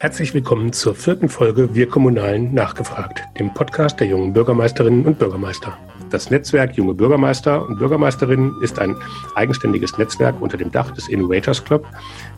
Herzlich 0.00 0.32
willkommen 0.32 0.72
zur 0.72 0.94
vierten 0.94 1.28
Folge 1.28 1.74
Wir 1.74 1.88
Kommunalen 1.88 2.54
nachgefragt, 2.54 3.24
dem 3.36 3.52
Podcast 3.52 3.98
der 3.98 4.06
jungen 4.06 4.32
Bürgermeisterinnen 4.32 5.04
und 5.04 5.18
Bürgermeister. 5.18 5.76
Das 6.10 6.30
Netzwerk 6.30 6.76
Junge 6.76 6.94
Bürgermeister 6.94 7.66
und 7.66 7.80
Bürgermeisterinnen 7.80 8.62
ist 8.62 8.78
ein 8.78 8.94
eigenständiges 9.34 9.98
Netzwerk 9.98 10.40
unter 10.40 10.56
dem 10.56 10.70
Dach 10.70 10.92
des 10.92 11.08
Innovators 11.08 11.64
Club, 11.64 11.84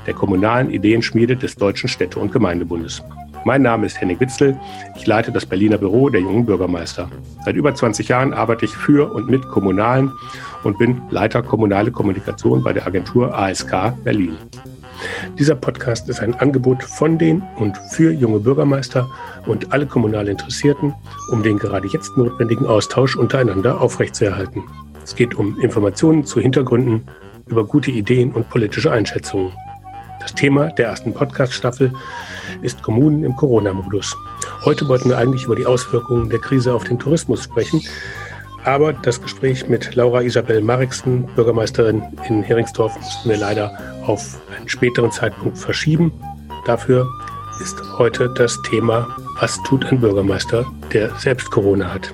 der 0.07 0.15
kommunalen 0.15 0.71
Ideenschmiede 0.71 1.37
des 1.37 1.55
Deutschen 1.55 1.91
Städte- 1.91 2.19
und 2.19 2.33
Gemeindebundes. 2.33 3.03
Mein 3.45 3.61
Name 3.61 3.85
ist 3.85 4.01
Henning 4.01 4.21
Witzel. 4.21 4.59
Ich 4.97 5.07
leite 5.07 5.31
das 5.31 5.45
Berliner 5.45 5.77
Büro 5.77 6.09
der 6.09 6.23
jungen 6.23 6.47
Bürgermeister. 6.47 7.11
Seit 7.45 7.57
über 7.57 7.75
20 7.75 8.09
Jahren 8.09 8.33
arbeite 8.33 8.65
ich 8.65 8.73
für 8.73 9.13
und 9.13 9.29
mit 9.29 9.47
Kommunalen 9.47 10.11
und 10.65 10.79
bin 10.79 11.03
Leiter 11.11 11.43
kommunale 11.43 11.91
Kommunikation 11.91 12.63
bei 12.63 12.73
der 12.73 12.87
Agentur 12.87 13.37
ASK 13.39 13.93
Berlin. 14.03 14.39
Dieser 15.39 15.55
Podcast 15.55 16.09
ist 16.09 16.21
ein 16.21 16.35
Angebot 16.35 16.83
von 16.83 17.19
den 17.19 17.43
und 17.57 17.77
für 17.91 18.13
junge 18.13 18.41
Bürgermeister 18.41 19.09
und 19.47 19.73
alle 19.73 19.87
kommunal 19.87 20.29
Interessierten, 20.29 20.95
um 21.31 21.43
den 21.43 21.59
gerade 21.59 21.89
jetzt 21.89 22.17
notwendigen 22.17 22.67
Austausch 22.67 23.17
untereinander 23.17 23.81
aufrechtzuerhalten. 23.81 24.63
Es 25.03 25.15
geht 25.15 25.35
um 25.35 25.59
Informationen 25.61 26.25
zu 26.25 26.41
Hintergründen, 26.41 27.07
über 27.47 27.65
gute 27.65 27.91
Ideen 27.91 28.33
und 28.33 28.49
politische 28.49 28.93
Einschätzungen. 28.93 29.53
Das 30.21 30.35
Thema 30.35 30.69
der 30.69 30.89
ersten 30.89 31.15
Podcast-Staffel 31.15 31.93
ist 32.63 32.83
Kommunen 32.83 33.25
im 33.25 33.35
Corona-Modus. 33.35 34.17
Heute 34.65 34.87
wollten 34.89 35.09
wir 35.09 35.19
eigentlich 35.19 35.45
über 35.45 35.57
die 35.57 35.67
Auswirkungen 35.67 36.29
der 36.29 36.39
Krise 36.39 36.75
auf 36.75 36.85
den 36.85 36.99
Tourismus 36.99 37.43
sprechen, 37.43 37.81
aber 38.65 38.93
das 38.93 39.23
Gespräch 39.23 39.69
mit 39.69 39.95
Laura 39.95 40.23
Isabel 40.23 40.61
Mariksen, 40.61 41.27
Bürgermeisterin 41.35 42.03
in 42.29 42.43
Heringsdorf, 42.43 42.95
mussten 42.97 43.29
wir 43.29 43.37
leider 43.37 43.77
auf 44.07 44.41
einen 44.57 44.69
späteren 44.69 45.11
Zeitpunkt 45.11 45.59
verschieben. 45.59 46.13
Dafür 46.67 47.09
ist 47.61 47.77
heute 47.99 48.33
das 48.37 48.61
Thema, 48.63 49.17
was 49.41 49.63
tut 49.65 49.85
ein 49.87 50.01
Bürgermeister, 50.01 50.71
der 50.93 51.15
selbst 51.17 51.51
Corona 51.51 51.93
hat. 51.93 52.13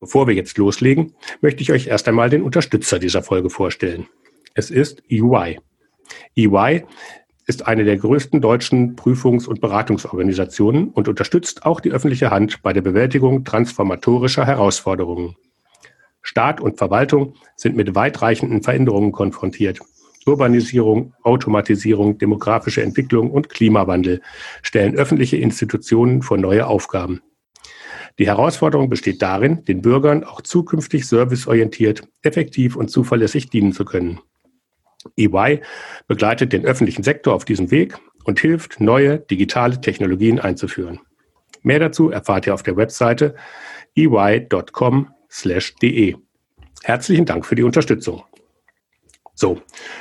Bevor 0.00 0.26
wir 0.26 0.34
jetzt 0.34 0.58
loslegen, 0.58 1.14
möchte 1.40 1.62
ich 1.62 1.72
euch 1.72 1.86
erst 1.86 2.08
einmal 2.08 2.28
den 2.28 2.42
Unterstützer 2.42 2.98
dieser 2.98 3.22
Folge 3.22 3.48
vorstellen. 3.48 4.06
Es 4.54 4.70
ist 4.70 5.02
EY. 5.08 5.58
EY 6.36 6.84
ist 7.46 7.66
eine 7.66 7.84
der 7.84 7.96
größten 7.96 8.40
deutschen 8.40 8.96
Prüfungs- 8.96 9.46
und 9.46 9.60
Beratungsorganisationen 9.60 10.88
und 10.88 11.08
unterstützt 11.08 11.66
auch 11.66 11.80
die 11.80 11.90
öffentliche 11.90 12.30
Hand 12.30 12.62
bei 12.62 12.72
der 12.72 12.82
Bewältigung 12.82 13.44
transformatorischer 13.44 14.46
Herausforderungen. 14.46 15.36
Staat 16.22 16.60
und 16.60 16.78
Verwaltung 16.78 17.34
sind 17.56 17.76
mit 17.76 17.94
weitreichenden 17.94 18.62
Veränderungen 18.62 19.12
konfrontiert. 19.12 19.80
Urbanisierung, 20.26 21.12
Automatisierung, 21.22 22.16
demografische 22.16 22.82
Entwicklung 22.82 23.30
und 23.30 23.50
Klimawandel 23.50 24.22
stellen 24.62 24.94
öffentliche 24.94 25.36
Institutionen 25.36 26.22
vor 26.22 26.38
neue 26.38 26.66
Aufgaben. 26.66 27.20
Die 28.18 28.26
Herausforderung 28.26 28.88
besteht 28.88 29.20
darin, 29.22 29.64
den 29.64 29.82
Bürgern 29.82 30.24
auch 30.24 30.40
zukünftig 30.40 31.06
serviceorientiert, 31.06 32.08
effektiv 32.22 32.76
und 32.76 32.88
zuverlässig 32.88 33.50
dienen 33.50 33.72
zu 33.72 33.84
können. 33.84 34.20
EY 35.16 35.60
begleitet 36.06 36.52
den 36.52 36.64
öffentlichen 36.64 37.02
Sektor 37.02 37.34
auf 37.34 37.44
diesem 37.44 37.70
Weg 37.70 37.98
und 38.24 38.40
hilft, 38.40 38.80
neue 38.80 39.18
digitale 39.18 39.80
Technologien 39.80 40.40
einzuführen. 40.40 41.00
Mehr 41.62 41.78
dazu 41.78 42.10
erfahrt 42.10 42.46
ihr 42.46 42.54
auf 42.54 42.62
der 42.62 42.76
Webseite 42.76 43.34
ey.com/de. 43.94 44.56
Herzlichen 46.82 47.24
Dank 47.24 47.46
für 47.46 47.54
die 47.54 47.62
Unterstützung. 47.62 48.24
So, 49.34 49.60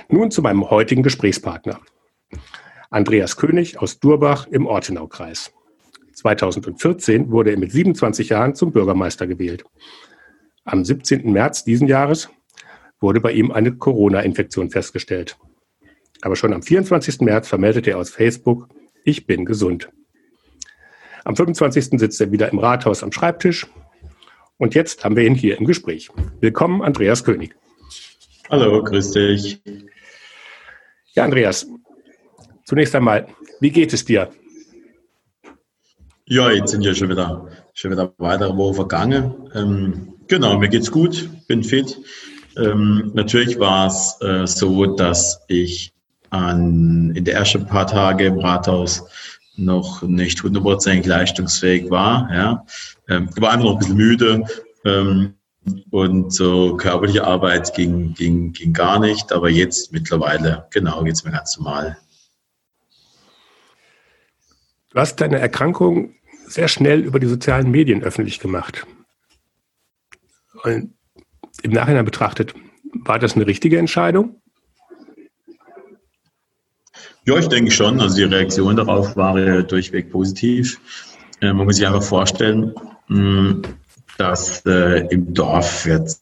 nun 0.09 0.31
zu 0.31 0.42
meinem 0.42 0.70
heutigen 0.70 1.04
Gesprächspartner. 1.04 1.80
Andreas 2.90 3.38
König 3.38 3.80
aus 3.80 4.00
Durbach 4.00 4.48
im 4.48 4.68
Ortenaukreis. 4.68 5.52
2014 6.14 7.31
wurde 7.31 7.52
er 7.52 7.58
mit 7.58 7.72
27 7.72 8.30
Jahren 8.30 8.53
zum 8.53 8.72
Bürgermeister 8.72 9.25
gewählt. 9.25 9.64
Am 10.66 10.85
17. 10.85 11.31
März 11.31 11.64
diesen 11.64 11.88
Jahres 11.88 12.30
wurde 13.03 13.19
bei 13.19 13.34
ihm 13.34 13.52
eine 13.52 13.75
Corona-Infektion 13.75 14.72
festgestellt. 14.72 15.38
Aber 16.22 16.36
schon 16.36 16.53
am 16.53 16.64
24. 16.64 17.19
März 17.19 17.47
vermeldete 17.50 17.91
er 17.91 18.00
aus 18.00 18.09
Facebook, 18.09 18.69
ich 19.03 19.28
bin 19.28 19.46
gesund. 19.46 19.90
Am 21.25 21.36
25. 21.36 22.00
sitzt 22.00 22.19
er 22.22 22.31
wieder 22.31 22.50
im 22.52 22.59
Rathaus 22.59 23.03
am 23.03 23.12
Schreibtisch. 23.12 23.68
Und 24.58 24.74
jetzt 24.74 25.03
haben 25.03 25.16
wir 25.18 25.25
ihn 25.25 25.36
hier 25.36 25.58
im 25.58 25.66
Gespräch. 25.66 26.09
Willkommen, 26.40 26.81
Andreas 26.81 27.24
König. 27.24 27.56
Hallo, 28.50 28.81
grüß 28.81 29.12
dich. 29.12 29.62
Ja, 31.14 31.25
Andreas, 31.25 31.68
zunächst 32.66 32.96
einmal, 32.96 33.28
wie 33.59 33.72
geht 33.72 33.94
es 33.94 34.06
dir? 34.06 34.31
Ja, 36.25 36.52
jetzt 36.52 36.72
sind 36.72 36.84
ja 36.84 36.96
schon 36.96 37.09
wieder, 37.09 37.50
schon 37.74 37.91
wieder 37.91 38.14
weitere 38.18 38.56
Wochen 38.56 38.75
vergangen. 38.75 39.50
Ähm, 39.53 40.14
genau, 40.28 40.58
mir 40.58 40.70
geht's 40.70 40.90
gut, 40.90 41.30
bin 41.47 41.64
fit. 41.64 41.97
Ähm, 42.58 43.12
natürlich 43.14 43.59
war 43.59 43.88
es 43.88 44.18
äh, 44.22 44.46
so, 44.46 44.86
dass 44.96 45.41
ich 45.47 45.94
an, 46.30 47.14
in 47.16 47.25
der 47.25 47.36
ersten 47.36 47.66
paar 47.66 47.88
Tage 47.88 48.25
im 48.25 48.40
Rathaus 48.40 49.03
noch 49.56 50.02
nicht 50.02 50.41
hundertprozentig 50.41 51.06
leistungsfähig 51.06 51.90
war. 51.90 52.30
Ja. 52.34 52.66
Ähm, 53.08 53.30
war 53.38 53.52
einfach 53.52 53.66
noch 53.66 53.74
ein 53.74 53.80
bisschen 53.80 53.97
müde. 53.97 54.44
Ähm, 54.86 55.36
und 55.91 56.34
so 56.34 56.75
körperliche 56.75 57.24
Arbeit 57.25 57.74
ging, 57.74 58.14
ging, 58.14 58.52
ging 58.52 58.74
gar 58.74 59.00
nicht, 59.00 59.31
aber 59.31 59.50
jetzt 59.50 59.94
mittlerweile, 59.94 60.68
genau, 60.72 61.03
geht 61.03 61.14
es 61.14 61.24
mir 61.24 61.31
ganz 61.31 61.58
normal. 61.58 61.97
Du 64.90 65.00
hast 65.00 65.22
deine 65.22 65.40
Erkrankung 65.40 66.16
sehr 66.47 66.68
schnell 66.68 67.00
über 67.00 67.20
die 67.20 67.28
sozialen 67.28 67.72
Medien 67.72 68.03
öffentlich 68.03 68.40
gemacht. 68.40 68.85
Und 70.64 70.94
im 71.63 71.72
Nachhinein 71.72 72.06
betrachtet, 72.06 72.53
war 72.94 73.19
das 73.19 73.35
eine 73.35 73.47
richtige 73.47 73.79
Entscheidung? 73.79 74.41
Ja, 77.25 77.38
ich 77.38 77.47
denke 77.47 77.72
schon. 77.72 78.00
Also 78.01 78.16
die 78.18 78.24
Reaktion 78.24 78.75
darauf 78.75 79.16
war 79.16 79.40
ja 79.40 79.62
durchweg 79.62 80.12
positiv. 80.12 80.79
Äh, 81.41 81.53
man 81.53 81.66
muss 81.66 81.78
sich 81.78 81.88
einfach 81.88 82.03
vorstellen, 82.03 82.73
dass 84.18 84.66
äh, 84.66 85.07
im 85.07 85.34
Dorf 85.34 85.85
wird, 85.85 86.18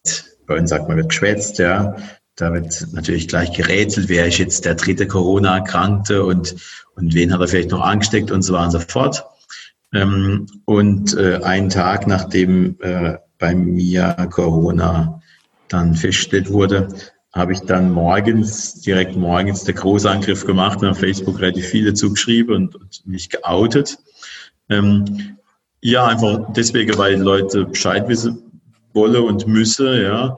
bei 0.46 0.58
uns 0.58 0.70
sagt 0.70 0.88
man, 0.88 0.98
wird 0.98 1.10
geschwätzt, 1.10 1.60
ja. 1.60 1.96
Da 2.36 2.54
wird 2.54 2.88
natürlich 2.94 3.28
gleich 3.28 3.52
gerätselt, 3.52 4.10
wer 4.10 4.26
ist 4.28 4.38
jetzt 4.38 4.66
der 4.66 4.76
dritte 4.76 5.06
Corona-Erkrankte 5.06 6.24
und, 6.24 6.56
und 6.96 7.14
wen 7.14 7.34
hat 7.34 7.42
er 7.42 7.48
vielleicht 7.48 7.72
noch 7.72 7.82
angesteckt 7.82 8.32
und 8.32 8.42
so 8.42 8.54
weiter 8.54 8.66
und 8.66 8.72
so 8.72 8.80
fort. 8.80 9.26
Ähm, 9.94 10.48
und 10.66 11.16
äh, 11.18 11.40
einen 11.44 11.70
Tag 11.70 12.08
nachdem 12.08 12.78
bei 13.38 13.56
mir 13.56 14.16
Corona 14.30 15.21
dann 15.72 15.96
festgestellt 15.96 16.50
wurde, 16.52 16.88
habe 17.34 17.54
ich 17.54 17.62
dann 17.62 17.92
morgens, 17.92 18.82
direkt 18.82 19.16
morgens 19.16 19.64
der 19.64 19.74
Großangriff 19.74 20.46
gemacht 20.46 20.82
und 20.82 20.90
auf 20.90 21.00
Facebook 21.00 21.40
relativ 21.40 21.68
viele 21.68 21.94
zugeschrieben 21.94 22.56
und, 22.56 22.76
und 22.76 23.08
mich 23.08 23.30
geoutet. 23.30 23.98
Ähm, 24.70 25.38
ja, 25.82 26.06
einfach 26.06 26.52
deswegen, 26.54 26.98
weil 26.98 27.20
Leute 27.20 27.66
Bescheid 27.66 28.08
wissen 28.08 28.52
wolle 28.94 29.22
und 29.22 29.48
müsse, 29.48 30.04
ja. 30.04 30.38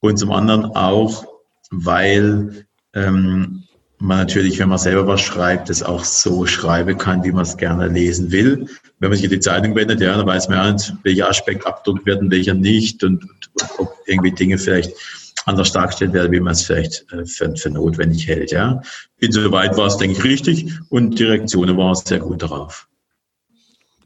Und 0.00 0.18
zum 0.18 0.32
anderen 0.32 0.64
auch, 0.66 1.24
weil 1.70 2.66
ähm, 2.92 3.61
man 4.02 4.18
natürlich, 4.18 4.58
wenn 4.58 4.68
man 4.68 4.78
selber 4.78 5.06
was 5.06 5.20
schreibt, 5.20 5.70
das 5.70 5.82
auch 5.82 6.04
so 6.04 6.44
schreiben 6.44 6.98
kann, 6.98 7.22
wie 7.22 7.30
man 7.30 7.42
es 7.42 7.56
gerne 7.56 7.86
lesen 7.86 8.32
will. 8.32 8.66
Wenn 8.98 9.10
man 9.10 9.16
sich 9.16 9.24
in 9.24 9.30
die 9.30 9.40
Zeitung 9.40 9.76
wendet, 9.76 10.00
ja, 10.00 10.16
dann 10.16 10.26
weiß 10.26 10.48
man 10.48 10.58
ja 10.58 10.72
nicht, 10.72 10.94
welcher 11.04 11.28
Aspekt 11.28 11.64
abgedruckt 11.64 12.04
wird 12.04 12.20
und 12.20 12.30
welcher 12.32 12.54
nicht 12.54 13.04
und, 13.04 13.24
ob 13.78 13.94
irgendwie 14.06 14.32
Dinge 14.32 14.58
vielleicht 14.58 14.92
anders 15.44 15.72
dargestellt 15.72 16.12
werden, 16.14 16.32
wie 16.32 16.40
man 16.40 16.52
es 16.52 16.62
vielleicht 16.62 17.06
äh, 17.12 17.24
für, 17.24 17.54
für 17.56 17.70
notwendig 17.70 18.26
hält. 18.26 18.50
Ja. 18.50 18.82
Insoweit 19.18 19.76
war 19.76 19.86
es, 19.86 19.96
denke 19.96 20.18
ich, 20.18 20.24
richtig 20.24 20.72
und 20.88 21.18
die 21.18 21.24
Reaktionen 21.24 21.76
waren 21.76 21.94
sehr 21.94 22.18
gut 22.18 22.42
darauf. 22.42 22.88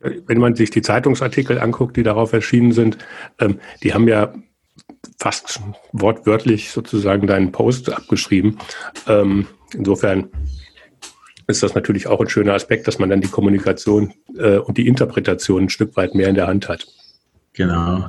Wenn 0.00 0.38
man 0.38 0.54
sich 0.54 0.70
die 0.70 0.82
Zeitungsartikel 0.82 1.58
anguckt, 1.58 1.96
die 1.96 2.02
darauf 2.02 2.34
erschienen 2.34 2.72
sind, 2.72 2.98
ähm, 3.38 3.60
die 3.82 3.94
haben 3.94 4.08
ja 4.08 4.34
fast 5.18 5.60
wortwörtlich 5.92 6.70
sozusagen 6.70 7.26
deinen 7.26 7.50
Post 7.50 7.90
abgeschrieben. 7.90 8.58
Ähm, 9.08 9.46
insofern 9.76 10.30
ist 11.46 11.62
das 11.62 11.74
natürlich 11.74 12.06
auch 12.06 12.20
ein 12.20 12.28
schöner 12.28 12.54
Aspekt, 12.54 12.88
dass 12.88 12.98
man 12.98 13.08
dann 13.08 13.20
die 13.20 13.28
Kommunikation 13.28 14.12
äh, 14.36 14.58
und 14.58 14.78
die 14.78 14.88
Interpretation 14.88 15.64
ein 15.64 15.68
Stück 15.68 15.96
weit 15.96 16.14
mehr 16.14 16.28
in 16.28 16.34
der 16.34 16.48
Hand 16.48 16.68
hat. 16.68 16.86
Genau. 17.52 18.08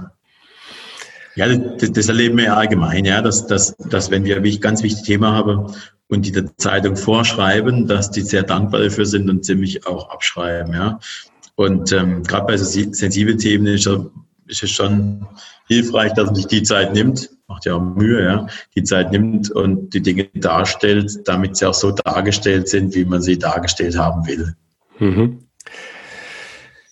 Ja, 1.35 1.47
das, 1.55 1.91
das 1.91 2.07
erleben 2.07 2.37
wir 2.37 2.45
ja 2.45 2.55
allgemein, 2.55 3.05
ja, 3.05 3.21
dass, 3.21 3.45
dass, 3.45 3.75
dass 3.77 4.09
wenn 4.09 4.25
wir 4.25 4.41
wie 4.43 4.59
ganz 4.59 4.81
wichtig 4.81 5.03
Thema 5.03 5.33
haben 5.33 5.71
und 6.07 6.25
die 6.25 6.31
der 6.31 6.57
Zeitung 6.57 6.95
vorschreiben, 6.95 7.85
dass 7.85 8.09
die 8.09 8.21
sehr 8.21 8.41
dankbar 8.41 8.81
dafür 8.81 9.05
sind 9.05 9.29
und 9.29 9.45
ziemlich 9.45 9.85
auch 9.85 10.09
abschreiben, 10.09 10.73
ja. 10.73 10.99
Und 11.53 11.91
ähm, 11.91 12.23
gerade 12.23 12.45
bei 12.45 12.57
so 12.57 12.65
sensiblen 12.65 13.37
Themen 13.39 13.65
ist 13.67 13.87
es 14.47 14.69
schon 14.69 15.27
hilfreich, 15.67 16.13
dass 16.13 16.27
man 16.27 16.35
sich 16.35 16.47
die 16.47 16.63
Zeit 16.63 16.93
nimmt 16.93 17.29
macht 17.47 17.65
ja 17.65 17.75
auch 17.75 17.81
Mühe, 17.81 18.23
ja, 18.23 18.47
die 18.75 18.83
Zeit 18.83 19.11
nimmt 19.11 19.49
und 19.51 19.93
die 19.93 20.01
Dinge 20.01 20.25
darstellt, 20.33 21.27
damit 21.27 21.57
sie 21.57 21.65
auch 21.65 21.73
so 21.73 21.91
dargestellt 21.91 22.67
sind, 22.67 22.93
wie 22.93 23.05
man 23.05 23.21
sie 23.21 23.39
dargestellt 23.39 23.97
haben 23.97 24.27
will. 24.27 24.55
Mhm. 24.99 25.39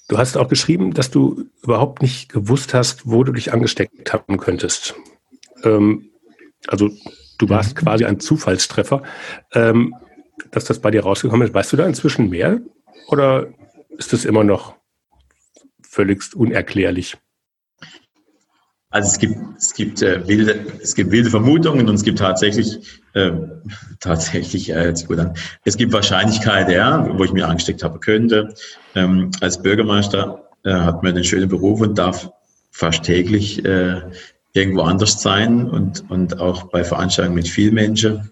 Du 0.07 0.17
hast 0.17 0.37
auch 0.37 0.47
geschrieben, 0.47 0.93
dass 0.93 1.09
du 1.09 1.45
überhaupt 1.63 2.01
nicht 2.01 2.31
gewusst 2.31 2.73
hast, 2.73 3.09
wo 3.09 3.23
du 3.23 3.31
dich 3.31 3.51
angesteckt 3.51 4.13
haben 4.13 4.37
könntest. 4.37 4.95
Ähm, 5.63 6.09
also 6.67 6.89
du 7.37 7.49
warst 7.49 7.75
mhm. 7.75 7.79
quasi 7.79 8.05
ein 8.05 8.19
Zufallstreffer. 8.19 9.03
Ähm, 9.53 9.95
dass 10.51 10.65
das 10.65 10.79
bei 10.79 10.91
dir 10.91 11.03
rausgekommen 11.03 11.47
ist, 11.47 11.53
weißt 11.53 11.73
du 11.73 11.77
da 11.77 11.85
inzwischen 11.85 12.29
mehr? 12.29 12.59
Oder 13.07 13.47
ist 13.97 14.13
das 14.13 14.25
immer 14.25 14.43
noch 14.43 14.75
völlig 15.81 16.35
unerklärlich? 16.35 17.17
Also 18.95 19.09
es 19.09 19.19
gibt, 19.19 19.35
es 19.57 19.73
gibt, 19.73 20.01
äh, 20.01 20.25
wilde, 20.25 20.67
es 20.81 20.95
gibt 20.95 21.11
wilde 21.11 21.29
Vermutungen 21.29 21.89
und 21.89 21.95
es 21.95 22.03
gibt 22.03 22.19
tatsächlich, 22.19 23.01
äh, 23.11 23.31
tatsächlich, 23.99 24.69
äh, 24.69 24.85
jetzt 24.85 25.09
gut 25.09 25.19
an, 25.19 25.33
es 25.65 25.75
gibt 25.75 25.91
Wahrscheinlichkeit, 25.91 26.69
ja, 26.69 27.05
wo 27.17 27.25
ich 27.25 27.33
mir 27.33 27.45
angesteckt 27.49 27.83
habe 27.83 27.99
könnte. 27.99 28.53
Ähm, 28.95 29.31
als 29.41 29.61
Bürgermeister 29.61 30.45
äh, 30.63 30.71
hat 30.71 31.03
man 31.03 31.13
einen 31.13 31.25
schönen 31.25 31.49
Beruf 31.49 31.81
und 31.81 31.97
darf 31.97 32.31
fast 32.71 33.03
täglich 33.03 33.65
äh, 33.65 34.01
irgendwo 34.53 34.83
anders 34.83 35.21
sein 35.21 35.67
und, 35.69 36.09
und 36.09 36.39
auch 36.39 36.69
bei 36.69 36.85
Veranstaltungen 36.85 37.35
mit 37.35 37.49
vielen 37.49 37.73
Menschen. 37.73 38.31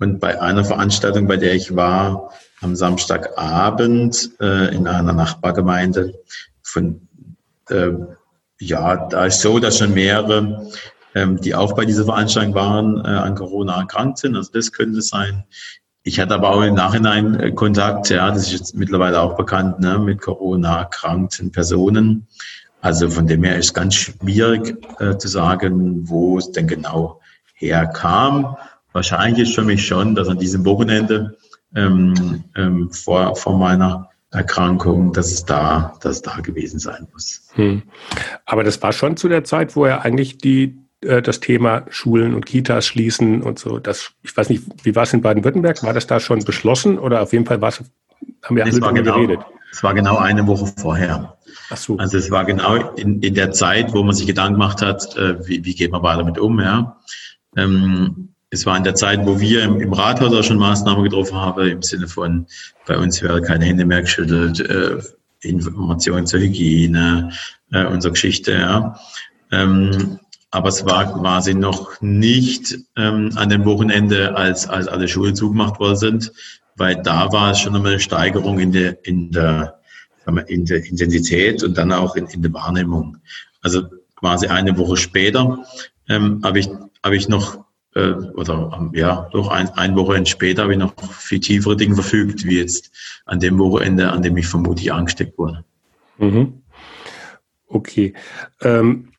Und 0.00 0.20
bei 0.20 0.38
einer 0.38 0.66
Veranstaltung, 0.66 1.26
bei 1.28 1.38
der 1.38 1.54
ich 1.54 1.74
war, 1.76 2.30
am 2.60 2.76
Samstagabend 2.76 4.32
äh, 4.38 4.74
in 4.74 4.86
einer 4.86 5.14
Nachbargemeinde 5.14 6.12
von 6.62 7.08
äh, 7.70 7.92
ja, 8.60 9.08
da 9.08 9.26
ist 9.26 9.40
so, 9.40 9.58
dass 9.58 9.78
schon 9.78 9.94
mehrere, 9.94 10.70
ähm, 11.14 11.40
die 11.40 11.54
auch 11.54 11.74
bei 11.74 11.84
dieser 11.84 12.04
Veranstaltung 12.04 12.54
waren, 12.54 13.04
äh, 13.04 13.08
an 13.08 13.34
Corona 13.34 13.80
erkrankt 13.80 14.18
sind. 14.18 14.36
Also 14.36 14.52
das 14.52 14.72
könnte 14.72 15.02
sein. 15.02 15.44
Ich 16.02 16.20
hatte 16.20 16.34
aber 16.34 16.50
auch 16.50 16.62
im 16.62 16.74
Nachhinein 16.74 17.40
äh, 17.40 17.52
Kontakt, 17.52 18.10
ja, 18.10 18.30
das 18.30 18.44
ist 18.44 18.52
jetzt 18.52 18.76
mittlerweile 18.76 19.20
auch 19.20 19.36
bekannt, 19.36 19.80
ne, 19.80 19.98
mit 19.98 20.20
Corona 20.20 20.80
erkrankten 20.80 21.50
Personen. 21.50 22.28
Also 22.80 23.08
von 23.08 23.26
dem 23.26 23.42
her 23.44 23.56
ist 23.56 23.66
es 23.66 23.74
ganz 23.74 23.94
schwierig 23.94 24.76
äh, 25.00 25.16
zu 25.16 25.28
sagen, 25.28 26.08
wo 26.08 26.36
es 26.36 26.52
denn 26.52 26.66
genau 26.66 27.20
herkam. 27.54 28.56
Wahrscheinlich 28.92 29.48
ist 29.48 29.54
für 29.54 29.64
mich 29.64 29.86
schon, 29.86 30.14
dass 30.14 30.28
an 30.28 30.38
diesem 30.38 30.64
Wochenende 30.66 31.36
ähm, 31.74 32.44
ähm, 32.54 32.90
vor, 32.90 33.34
vor 33.36 33.56
meiner 33.56 34.10
Erkrankung, 34.34 35.12
dass 35.12 35.32
es 35.32 35.44
da, 35.44 35.94
dass 36.00 36.16
es 36.16 36.22
da 36.22 36.40
gewesen 36.40 36.78
sein 36.78 37.06
muss. 37.12 37.48
Hm. 37.54 37.82
Aber 38.44 38.64
das 38.64 38.82
war 38.82 38.92
schon 38.92 39.16
zu 39.16 39.28
der 39.28 39.44
Zeit, 39.44 39.76
wo 39.76 39.84
er 39.84 40.02
eigentlich 40.02 40.38
die, 40.38 40.76
äh, 41.00 41.22
das 41.22 41.40
Thema 41.40 41.86
Schulen 41.88 42.34
und 42.34 42.44
Kitas 42.44 42.86
schließen 42.86 43.42
und 43.42 43.58
so. 43.58 43.78
Das, 43.78 44.12
ich 44.22 44.36
weiß 44.36 44.48
nicht, 44.48 44.64
wie 44.82 44.94
war 44.94 45.04
es 45.04 45.12
in 45.12 45.22
Baden-Württemberg? 45.22 45.82
War 45.82 45.92
das 45.92 46.06
da 46.06 46.20
schon 46.20 46.44
beschlossen 46.44 46.98
oder 46.98 47.22
auf 47.22 47.32
jeden 47.32 47.46
Fall 47.46 47.60
war 47.60 47.68
es, 47.68 47.82
haben 48.42 48.56
wir 48.56 48.64
alle 48.64 48.72
darüber 48.72 48.92
genau, 48.92 49.14
geredet? 49.14 49.40
Es 49.70 49.82
war 49.82 49.94
genau 49.94 50.18
eine 50.18 50.46
Woche 50.46 50.66
vorher. 50.76 51.36
Ach 51.70 51.76
so. 51.76 51.96
Also 51.96 52.18
es 52.18 52.30
war 52.30 52.44
genau 52.44 52.76
in, 52.94 53.20
in 53.22 53.34
der 53.34 53.52
Zeit, 53.52 53.92
wo 53.92 54.02
man 54.02 54.14
sich 54.14 54.26
Gedanken 54.26 54.54
gemacht 54.54 54.82
hat, 54.82 55.16
äh, 55.16 55.46
wie, 55.46 55.64
wie 55.64 55.74
geht 55.74 55.92
man 55.92 56.02
weiter 56.02 56.18
damit 56.18 56.38
um, 56.38 56.60
ja. 56.60 57.00
Ähm, 57.56 58.33
es 58.54 58.66
war 58.66 58.76
in 58.76 58.84
der 58.84 58.94
Zeit, 58.94 59.26
wo 59.26 59.40
wir 59.40 59.64
im, 59.64 59.80
im 59.80 59.92
Rathaus 59.92 60.32
auch 60.32 60.44
schon 60.44 60.58
Maßnahmen 60.58 61.04
getroffen 61.04 61.36
haben, 61.36 61.68
im 61.68 61.82
Sinne 61.82 62.08
von, 62.08 62.46
bei 62.86 62.96
uns 62.96 63.20
wäre 63.20 63.42
keine 63.42 63.64
Hände 63.64 63.84
mehr 63.84 64.02
geschüttelt, 64.02 64.60
äh, 64.60 64.98
Informationen 65.40 66.26
zur 66.26 66.40
Hygiene, 66.40 67.32
äh, 67.72 67.84
unsere 67.84 68.12
Geschichte, 68.12 68.52
ja. 68.52 68.98
Ähm, 69.50 70.18
aber 70.50 70.68
es 70.68 70.86
war 70.86 71.12
quasi 71.12 71.52
noch 71.52 72.00
nicht 72.00 72.78
ähm, 72.96 73.32
an 73.34 73.48
dem 73.48 73.64
Wochenende, 73.64 74.36
als, 74.36 74.68
als 74.68 74.86
alle 74.86 75.08
Schulen 75.08 75.34
zugemacht 75.34 75.80
worden 75.80 75.96
sind, 75.96 76.32
weil 76.76 77.02
da 77.02 77.32
war 77.32 77.50
es 77.50 77.58
schon 77.58 77.74
eine 77.74 77.98
Steigerung 77.98 78.60
in 78.60 78.70
der, 78.70 79.04
in 79.04 79.32
der, 79.32 79.80
in 80.46 80.64
der 80.64 80.84
Intensität 80.84 81.62
und 81.64 81.76
dann 81.76 81.92
auch 81.92 82.14
in, 82.14 82.26
in 82.28 82.42
der 82.42 82.52
Wahrnehmung. 82.54 83.16
Also 83.62 83.82
quasi 84.14 84.46
eine 84.46 84.78
Woche 84.78 84.96
später 84.96 85.64
ähm, 86.08 86.40
habe 86.44 86.60
ich, 86.60 86.68
habe 87.02 87.16
ich 87.16 87.28
noch 87.28 87.63
äh, 87.94 88.12
oder 88.34 88.90
ja, 88.92 89.28
doch 89.32 89.48
ein, 89.48 89.68
ein 89.70 89.96
Wochenende 89.96 90.28
später 90.28 90.62
habe 90.62 90.72
ich 90.72 90.78
noch 90.78 90.94
viel 91.12 91.40
tiefere 91.40 91.76
Dinge 91.76 91.94
verfügt, 91.94 92.44
wie 92.44 92.58
jetzt 92.58 92.90
an 93.24 93.40
dem 93.40 93.58
Wochenende, 93.58 94.10
an 94.10 94.22
dem 94.22 94.36
ich 94.36 94.46
vermutlich 94.46 94.92
angesteckt 94.92 95.38
wurde. 95.38 95.64
Mhm. 96.18 96.62
Okay. 97.68 98.14
Ähm, 98.60 99.12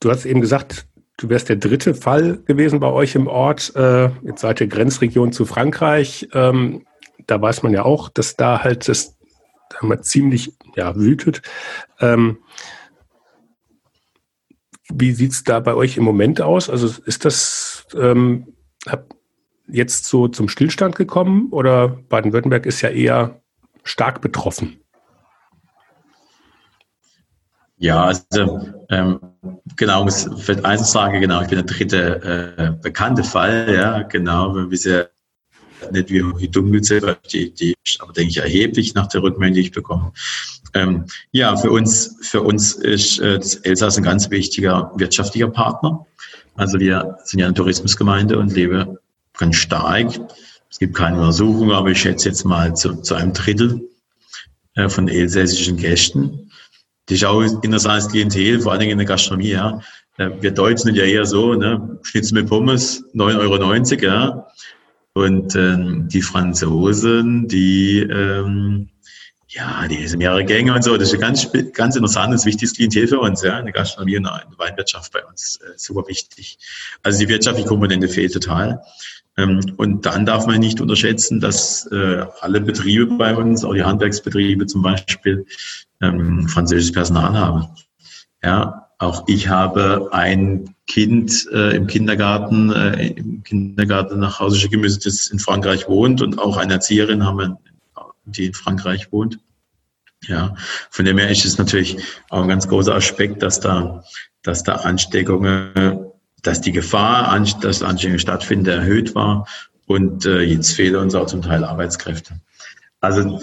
du 0.00 0.10
hast 0.10 0.26
eben 0.26 0.40
gesagt, 0.40 0.86
du 1.16 1.28
wärst 1.28 1.48
der 1.48 1.56
dritte 1.56 1.94
Fall 1.94 2.38
gewesen 2.44 2.80
bei 2.80 2.90
euch 2.90 3.14
im 3.14 3.26
Ort. 3.26 3.74
Äh, 3.76 4.10
jetzt 4.22 4.40
seid 4.40 4.60
ihr 4.60 4.66
Grenzregion 4.66 5.32
zu 5.32 5.44
Frankreich. 5.46 6.28
Ähm, 6.32 6.86
da 7.26 7.40
weiß 7.40 7.62
man 7.62 7.72
ja 7.72 7.84
auch, 7.84 8.08
dass 8.08 8.36
da 8.36 8.62
halt 8.62 8.88
das 8.88 9.16
da 9.80 10.02
ziemlich 10.02 10.52
ja, 10.76 10.94
wütet. 10.96 11.42
Ähm, 12.00 12.38
wie 14.92 15.12
sieht 15.12 15.32
es 15.32 15.44
da 15.44 15.60
bei 15.60 15.74
euch 15.74 15.96
im 15.96 16.04
Moment 16.04 16.40
aus? 16.40 16.68
Also 16.68 17.02
ist 17.04 17.24
das 17.24 17.86
ähm, 17.94 18.54
jetzt 19.66 20.06
so 20.06 20.28
zum 20.28 20.48
Stillstand 20.48 20.96
gekommen 20.96 21.48
oder 21.50 21.88
Baden-Württemberg 21.88 22.66
ist 22.66 22.82
ja 22.82 22.90
eher 22.90 23.40
stark 23.82 24.20
betroffen? 24.20 24.80
Ja, 27.76 28.04
also 28.04 28.68
ähm, 28.88 29.20
genau, 29.76 30.06
ich 30.06 30.48
will 30.48 30.64
eins 30.64 30.92
sagen, 30.92 31.20
genau, 31.20 31.42
ich 31.42 31.48
bin 31.48 31.58
der 31.58 31.66
dritte 31.66 32.54
äh, 32.56 32.82
bekannte 32.82 33.24
Fall, 33.24 33.74
ja, 33.74 34.02
genau, 34.02 34.54
wissen 34.70 34.92
ja 34.92 35.04
nicht, 35.92 36.10
wie 36.10 36.22
die 36.40 36.50
Dunkelziffer, 36.50 37.16
die, 37.32 37.52
die 37.52 37.74
ist 37.84 38.00
aber, 38.00 38.12
denke 38.12 38.30
ich, 38.30 38.36
erheblich 38.38 38.94
nach 38.94 39.08
der 39.08 39.22
Rückmeldung, 39.22 39.54
die 39.54 39.60
ich 39.60 39.72
bekomme. 39.72 40.12
Ähm, 40.74 41.04
ja, 41.30 41.56
für 41.56 41.70
uns, 41.70 42.16
für 42.22 42.42
uns 42.42 42.72
ist 42.72 43.20
äh, 43.20 43.38
das 43.38 43.56
Elsass 43.56 43.96
ein 43.96 44.02
ganz 44.02 44.30
wichtiger 44.30 44.90
wirtschaftlicher 44.96 45.48
Partner. 45.48 46.04
Also 46.56 46.78
wir 46.80 47.16
sind 47.24 47.40
ja 47.40 47.46
eine 47.46 47.54
Tourismusgemeinde 47.54 48.38
und 48.38 48.52
leben 48.52 48.98
ganz 49.38 49.56
stark. 49.56 50.18
Es 50.70 50.78
gibt 50.78 50.94
keine 50.94 51.18
Untersuchung, 51.18 51.72
aber 51.72 51.90
ich 51.90 52.00
schätze 52.00 52.28
jetzt 52.28 52.44
mal 52.44 52.74
zu, 52.74 52.96
zu 53.02 53.14
einem 53.14 53.32
Drittel 53.32 53.88
äh, 54.74 54.88
von 54.88 55.08
elsässischen 55.08 55.76
Gästen. 55.76 56.50
Die 57.08 57.14
ist 57.14 57.24
auch 57.24 57.42
interessantes 57.42 58.08
Klientel, 58.08 58.60
vor 58.60 58.72
allen 58.72 58.80
Dingen 58.80 58.92
in 58.92 58.98
der 58.98 59.06
Gastronomie. 59.06 59.50
Ja. 59.50 59.80
Äh, 60.16 60.30
wir 60.40 60.50
Deutschen 60.50 60.86
sind 60.86 60.96
ja 60.96 61.04
eher 61.04 61.26
so, 61.26 61.54
ne? 61.54 61.98
Schnitzel 62.02 62.34
mit 62.40 62.48
Pommes, 62.48 63.04
9,90 63.14 63.38
Euro. 63.38 64.02
Ja. 64.02 64.46
Und 65.14 65.54
ähm, 65.54 66.08
die 66.08 66.22
Franzosen, 66.22 67.48
die 67.48 68.00
ähm, 68.00 68.90
ja, 69.54 69.86
die 69.86 70.06
sind 70.08 70.18
mehrere 70.18 70.44
Gänge 70.44 70.74
und 70.74 70.82
so. 70.82 70.96
Das 70.96 71.08
ist 71.08 71.14
ein 71.14 71.20
ganz, 71.20 71.48
ganz 71.72 71.94
interessantes, 71.94 72.44
wichtiges 72.44 72.74
Klientel 72.74 73.06
für 73.06 73.20
uns, 73.20 73.42
ja. 73.42 73.56
Eine 73.56 73.70
Gastronomie 73.70 74.16
und 74.16 74.26
eine 74.26 74.58
Weinwirtschaft 74.58 75.12
bei 75.12 75.24
uns 75.24 75.60
äh, 75.62 75.74
super 75.76 76.08
wichtig. 76.08 76.58
Also 77.04 77.20
die 77.20 77.28
wirtschaftliche 77.28 77.68
Komponente 77.68 78.08
fehlt 78.08 78.32
total. 78.32 78.82
Ähm, 79.36 79.60
und 79.76 80.06
dann 80.06 80.26
darf 80.26 80.46
man 80.46 80.58
nicht 80.58 80.80
unterschätzen, 80.80 81.38
dass 81.38 81.86
äh, 81.92 82.26
alle 82.40 82.60
Betriebe 82.60 83.06
bei 83.06 83.36
uns, 83.36 83.64
auch 83.64 83.74
die 83.74 83.84
Handwerksbetriebe 83.84 84.66
zum 84.66 84.82
Beispiel, 84.82 85.46
ähm, 86.00 86.48
französisches 86.48 86.92
Personal 86.92 87.38
haben. 87.38 87.68
Ja, 88.42 88.83
auch 89.04 89.24
ich 89.26 89.48
habe 89.48 90.08
ein 90.12 90.74
Kind 90.86 91.48
äh, 91.52 91.76
im 91.76 91.86
Kindergarten, 91.86 92.72
äh, 92.72 93.08
im 93.08 93.42
Kindergarten 93.42 94.18
nach 94.18 94.40
Hause 94.40 94.58
schicken 94.58 94.82
das 94.82 95.28
in 95.28 95.38
Frankreich 95.38 95.88
wohnt 95.88 96.22
und 96.22 96.38
auch 96.38 96.56
eine 96.56 96.74
Erzieherin 96.74 97.24
haben 97.24 97.38
wir 97.38 97.58
die 98.26 98.46
in 98.46 98.54
Frankreich 98.54 99.12
wohnt. 99.12 99.38
Ja, 100.26 100.54
von 100.90 101.04
dem 101.04 101.18
her 101.18 101.30
ist 101.30 101.44
es 101.44 101.58
natürlich 101.58 101.98
auch 102.30 102.42
ein 102.42 102.48
ganz 102.48 102.66
großer 102.66 102.94
Aspekt, 102.94 103.42
dass 103.42 103.60
da, 103.60 104.02
dass 104.42 104.62
da 104.62 104.76
Ansteckungen, 104.76 105.98
dass 106.42 106.62
die 106.62 106.72
Gefahr, 106.72 107.38
dass 107.60 107.82
Ansteckungen 107.82 108.18
stattfinden, 108.18 108.70
erhöht 108.70 109.14
war 109.14 109.46
und 109.86 110.24
äh, 110.24 110.40
jetzt 110.40 110.72
fehlen 110.72 110.96
uns 110.96 111.14
auch 111.14 111.26
zum 111.26 111.42
Teil 111.42 111.64
Arbeitskräfte. 111.64 112.40
Also 113.00 113.40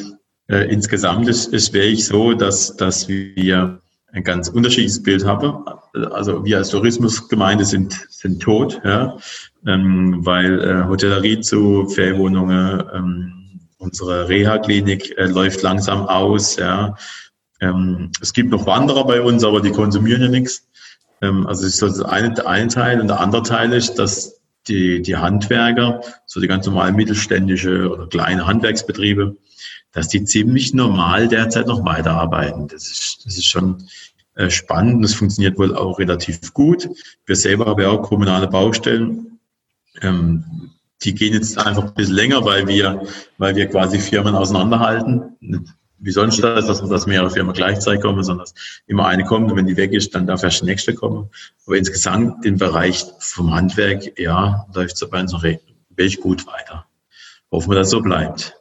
äh, 0.47 0.71
insgesamt 0.71 1.27
ist, 1.27 1.53
ist 1.53 1.73
wirklich 1.73 2.05
so, 2.05 2.33
dass, 2.33 2.75
dass 2.77 3.07
wir 3.07 3.81
ein 4.13 4.23
ganz 4.23 4.49
unterschiedliches 4.49 5.01
Bild 5.03 5.25
haben. 5.25 5.65
Also 6.11 6.43
wir 6.43 6.57
als 6.57 6.69
Tourismusgemeinde 6.69 7.65
sind, 7.65 8.07
sind 8.09 8.41
tot, 8.41 8.81
ja, 8.83 9.17
ähm, 9.65 10.25
weil 10.25 10.61
äh, 10.61 10.87
Hotellerie 10.87 11.41
zu 11.41 11.87
Ferienwohnungen, 11.87 12.83
ähm, 12.93 13.41
Unsere 13.81 14.29
Reha-Klinik 14.29 15.17
äh, 15.17 15.25
läuft 15.25 15.63
langsam 15.63 16.05
aus. 16.05 16.55
Ja. 16.57 16.95
Ähm, 17.59 18.11
es 18.21 18.31
gibt 18.31 18.51
noch 18.51 18.67
Wanderer 18.67 19.07
bei 19.07 19.21
uns, 19.21 19.43
aber 19.43 19.59
die 19.59 19.71
konsumieren 19.71 20.21
ja 20.21 20.27
nichts. 20.27 20.69
Ähm, 21.23 21.47
also 21.47 21.63
das 21.63 21.81
ist 21.81 21.97
der 21.97 22.45
eine 22.47 22.67
Teil. 22.67 23.01
Und 23.01 23.07
der 23.07 23.19
andere 23.19 23.41
Teil 23.41 23.73
ist, 23.73 23.95
dass 23.95 24.39
die, 24.67 25.01
die 25.01 25.15
Handwerker, 25.15 26.01
so 26.27 26.39
die 26.39 26.47
ganz 26.47 26.67
normalen 26.67 26.95
mittelständische 26.95 27.89
oder 27.89 28.05
kleine 28.05 28.45
Handwerksbetriebe, 28.45 29.35
dass 29.91 30.07
die 30.07 30.23
ziemlich 30.23 30.73
normal 30.73 31.27
derzeit 31.27 31.67
noch 31.67 31.85
weiterarbeiten. 31.85 32.67
Das 32.67 32.83
ist, 32.83 33.25
das 33.25 33.37
ist 33.37 33.47
schon 33.47 33.83
äh, 34.35 34.49
spannend. 34.49 35.03
Das 35.03 35.13
funktioniert 35.13 35.57
wohl 35.57 35.75
auch 35.75 35.99
relativ 35.99 36.53
gut. 36.53 36.89
Wir 37.25 37.35
selber 37.35 37.65
haben 37.65 37.81
ja 37.81 37.89
auch 37.89 38.01
kommunale 38.01 38.47
Baustellen. 38.47 39.39
Ähm, 40.01 40.71
die 41.03 41.13
gehen 41.15 41.33
jetzt 41.33 41.57
einfach 41.57 41.83
ein 41.83 41.93
bisschen 41.93 42.15
länger, 42.15 42.45
weil 42.45 42.67
wir, 42.67 43.03
weil 43.37 43.55
wir 43.55 43.67
quasi 43.67 43.99
Firmen 43.99 44.35
auseinanderhalten. 44.35 45.67
Wie 45.97 46.11
sonst 46.11 46.43
das, 46.43 46.65
dass, 46.67 46.87
dass 46.87 47.07
mehrere 47.07 47.29
Firmen 47.29 47.53
gleichzeitig 47.53 48.01
kommen, 48.01 48.23
sondern 48.23 48.45
dass 48.45 48.53
immer 48.87 49.07
eine 49.07 49.23
kommt 49.23 49.51
und 49.51 49.57
wenn 49.57 49.67
die 49.67 49.77
weg 49.77 49.91
ist, 49.91 50.15
dann 50.15 50.27
darf 50.27 50.43
erst 50.43 50.61
die 50.61 50.65
nächste 50.65 50.93
kommen. 50.93 51.29
Aber 51.65 51.77
insgesamt 51.77 52.45
im 52.45 52.57
Bereich 52.57 53.05
vom 53.19 53.53
Handwerk, 53.53 54.17
ja, 54.17 54.65
läuft 54.73 54.93
es 54.93 55.09
bei 55.09 55.19
uns 55.19 55.31
noch 55.31 55.43
wirklich 55.43 56.19
gut 56.21 56.47
weiter. 56.47 56.85
Hoffen 57.51 57.71
wir, 57.71 57.75
dass 57.75 57.87
es 57.87 57.91
so 57.91 58.01
bleibt. 58.01 58.60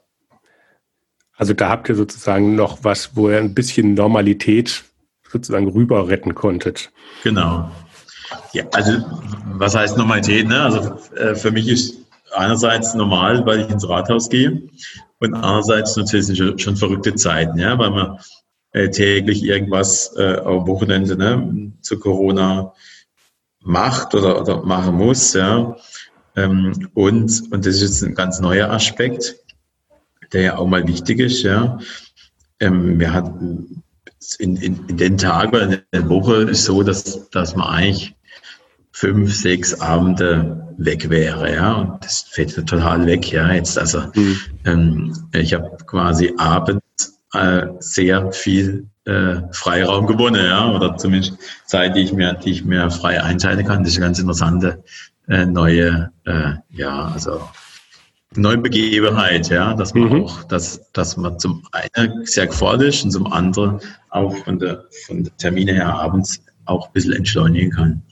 Also 1.40 1.54
da 1.54 1.70
habt 1.70 1.88
ihr 1.88 1.94
sozusagen 1.94 2.54
noch 2.54 2.84
was, 2.84 3.16
wo 3.16 3.30
ihr 3.30 3.38
ein 3.38 3.54
bisschen 3.54 3.94
Normalität 3.94 4.84
sozusagen 5.26 5.70
rüber 5.70 6.06
retten 6.06 6.34
konntet. 6.34 6.92
Genau. 7.24 7.70
Ja, 8.52 8.64
also 8.74 8.98
was 9.54 9.74
heißt 9.74 9.96
Normalität? 9.96 10.46
Ne? 10.46 10.60
Also 10.60 10.98
äh, 11.16 11.34
für 11.34 11.50
mich 11.50 11.66
ist 11.66 11.96
einerseits 12.34 12.92
normal, 12.92 13.46
weil 13.46 13.60
ich 13.60 13.70
ins 13.70 13.88
Rathaus 13.88 14.28
gehe 14.28 14.60
und 15.18 15.32
andererseits 15.32 15.96
natürlich 15.96 16.36
schon, 16.36 16.58
schon 16.58 16.76
verrückte 16.76 17.14
Zeiten, 17.14 17.58
ja, 17.58 17.78
weil 17.78 17.90
man 17.90 18.18
äh, 18.72 18.90
täglich 18.90 19.42
irgendwas 19.42 20.14
äh, 20.18 20.42
am 20.44 20.66
Wochenende 20.66 21.16
ne, 21.16 21.72
zu 21.80 21.98
Corona 21.98 22.74
macht 23.62 24.14
oder, 24.14 24.42
oder 24.42 24.62
machen 24.62 24.94
muss, 24.94 25.32
ja. 25.32 25.74
Ähm, 26.36 26.90
und, 26.92 27.50
und 27.50 27.64
das 27.64 27.76
ist 27.76 27.82
jetzt 27.82 28.02
ein 28.02 28.14
ganz 28.14 28.40
neuer 28.40 28.70
Aspekt, 28.70 29.36
der 30.32 30.42
ja 30.42 30.56
auch 30.56 30.66
mal 30.66 30.86
wichtig 30.86 31.20
ist, 31.20 31.42
ja. 31.42 31.78
Ähm, 32.60 32.98
wir 32.98 33.12
hatten 33.12 33.82
in, 34.38 34.56
in, 34.56 34.86
in 34.88 34.96
den 34.96 35.18
Tagen, 35.18 35.72
in 35.72 35.82
der 35.92 36.08
Woche 36.08 36.42
ist 36.42 36.64
so, 36.64 36.82
dass, 36.82 37.28
dass 37.30 37.56
man 37.56 37.68
eigentlich 37.68 38.14
fünf, 38.92 39.34
sechs 39.34 39.80
Abende 39.80 40.74
weg 40.76 41.08
wäre, 41.10 41.54
ja. 41.54 41.74
Und 41.74 42.04
das 42.04 42.22
fällt 42.22 42.54
total 42.54 43.06
weg, 43.06 43.32
ja. 43.32 43.52
Jetzt 43.52 43.78
also, 43.78 44.02
mhm. 44.14 44.36
ähm, 44.64 45.28
ich 45.32 45.54
habe 45.54 45.76
quasi 45.86 46.34
abends 46.38 47.18
äh, 47.32 47.66
sehr 47.78 48.32
viel 48.32 48.86
äh, 49.04 49.36
Freiraum 49.52 50.06
gewonnen, 50.06 50.44
ja, 50.44 50.70
oder 50.70 50.96
zumindest 50.96 51.38
Zeit, 51.66 51.96
die 51.96 52.00
ich 52.00 52.12
mir, 52.12 52.34
die 52.34 52.50
ich 52.50 52.64
mir 52.64 52.90
frei 52.90 53.22
einteilen 53.22 53.66
kann. 53.66 53.82
Das 53.82 53.92
ist 53.92 53.98
eine 53.98 54.06
ganz 54.06 54.18
interessante 54.18 54.82
äh, 55.28 55.46
neue, 55.46 56.10
äh, 56.24 56.52
ja, 56.70 57.06
also 57.06 57.40
neue 58.36 58.58
Begebenheit, 58.58 59.48
ja, 59.48 59.74
dass 59.74 59.94
man 59.94 60.08
mhm. 60.08 60.24
auch, 60.24 60.44
dass, 60.44 60.90
dass 60.92 61.16
man 61.16 61.38
zum 61.38 61.62
einen 61.72 62.24
sehr 62.24 62.46
gefordert 62.46 62.88
ist 62.88 63.04
und 63.04 63.10
zum 63.10 63.32
anderen 63.32 63.80
auch 64.10 64.36
von 64.44 64.58
der, 64.58 64.84
von 65.06 65.24
der 65.24 65.36
Termine 65.36 65.72
her 65.72 65.94
abends 65.94 66.42
auch 66.66 66.86
ein 66.86 66.92
bisschen 66.92 67.12
entschleunigen 67.12 67.72
kann. 67.72 68.02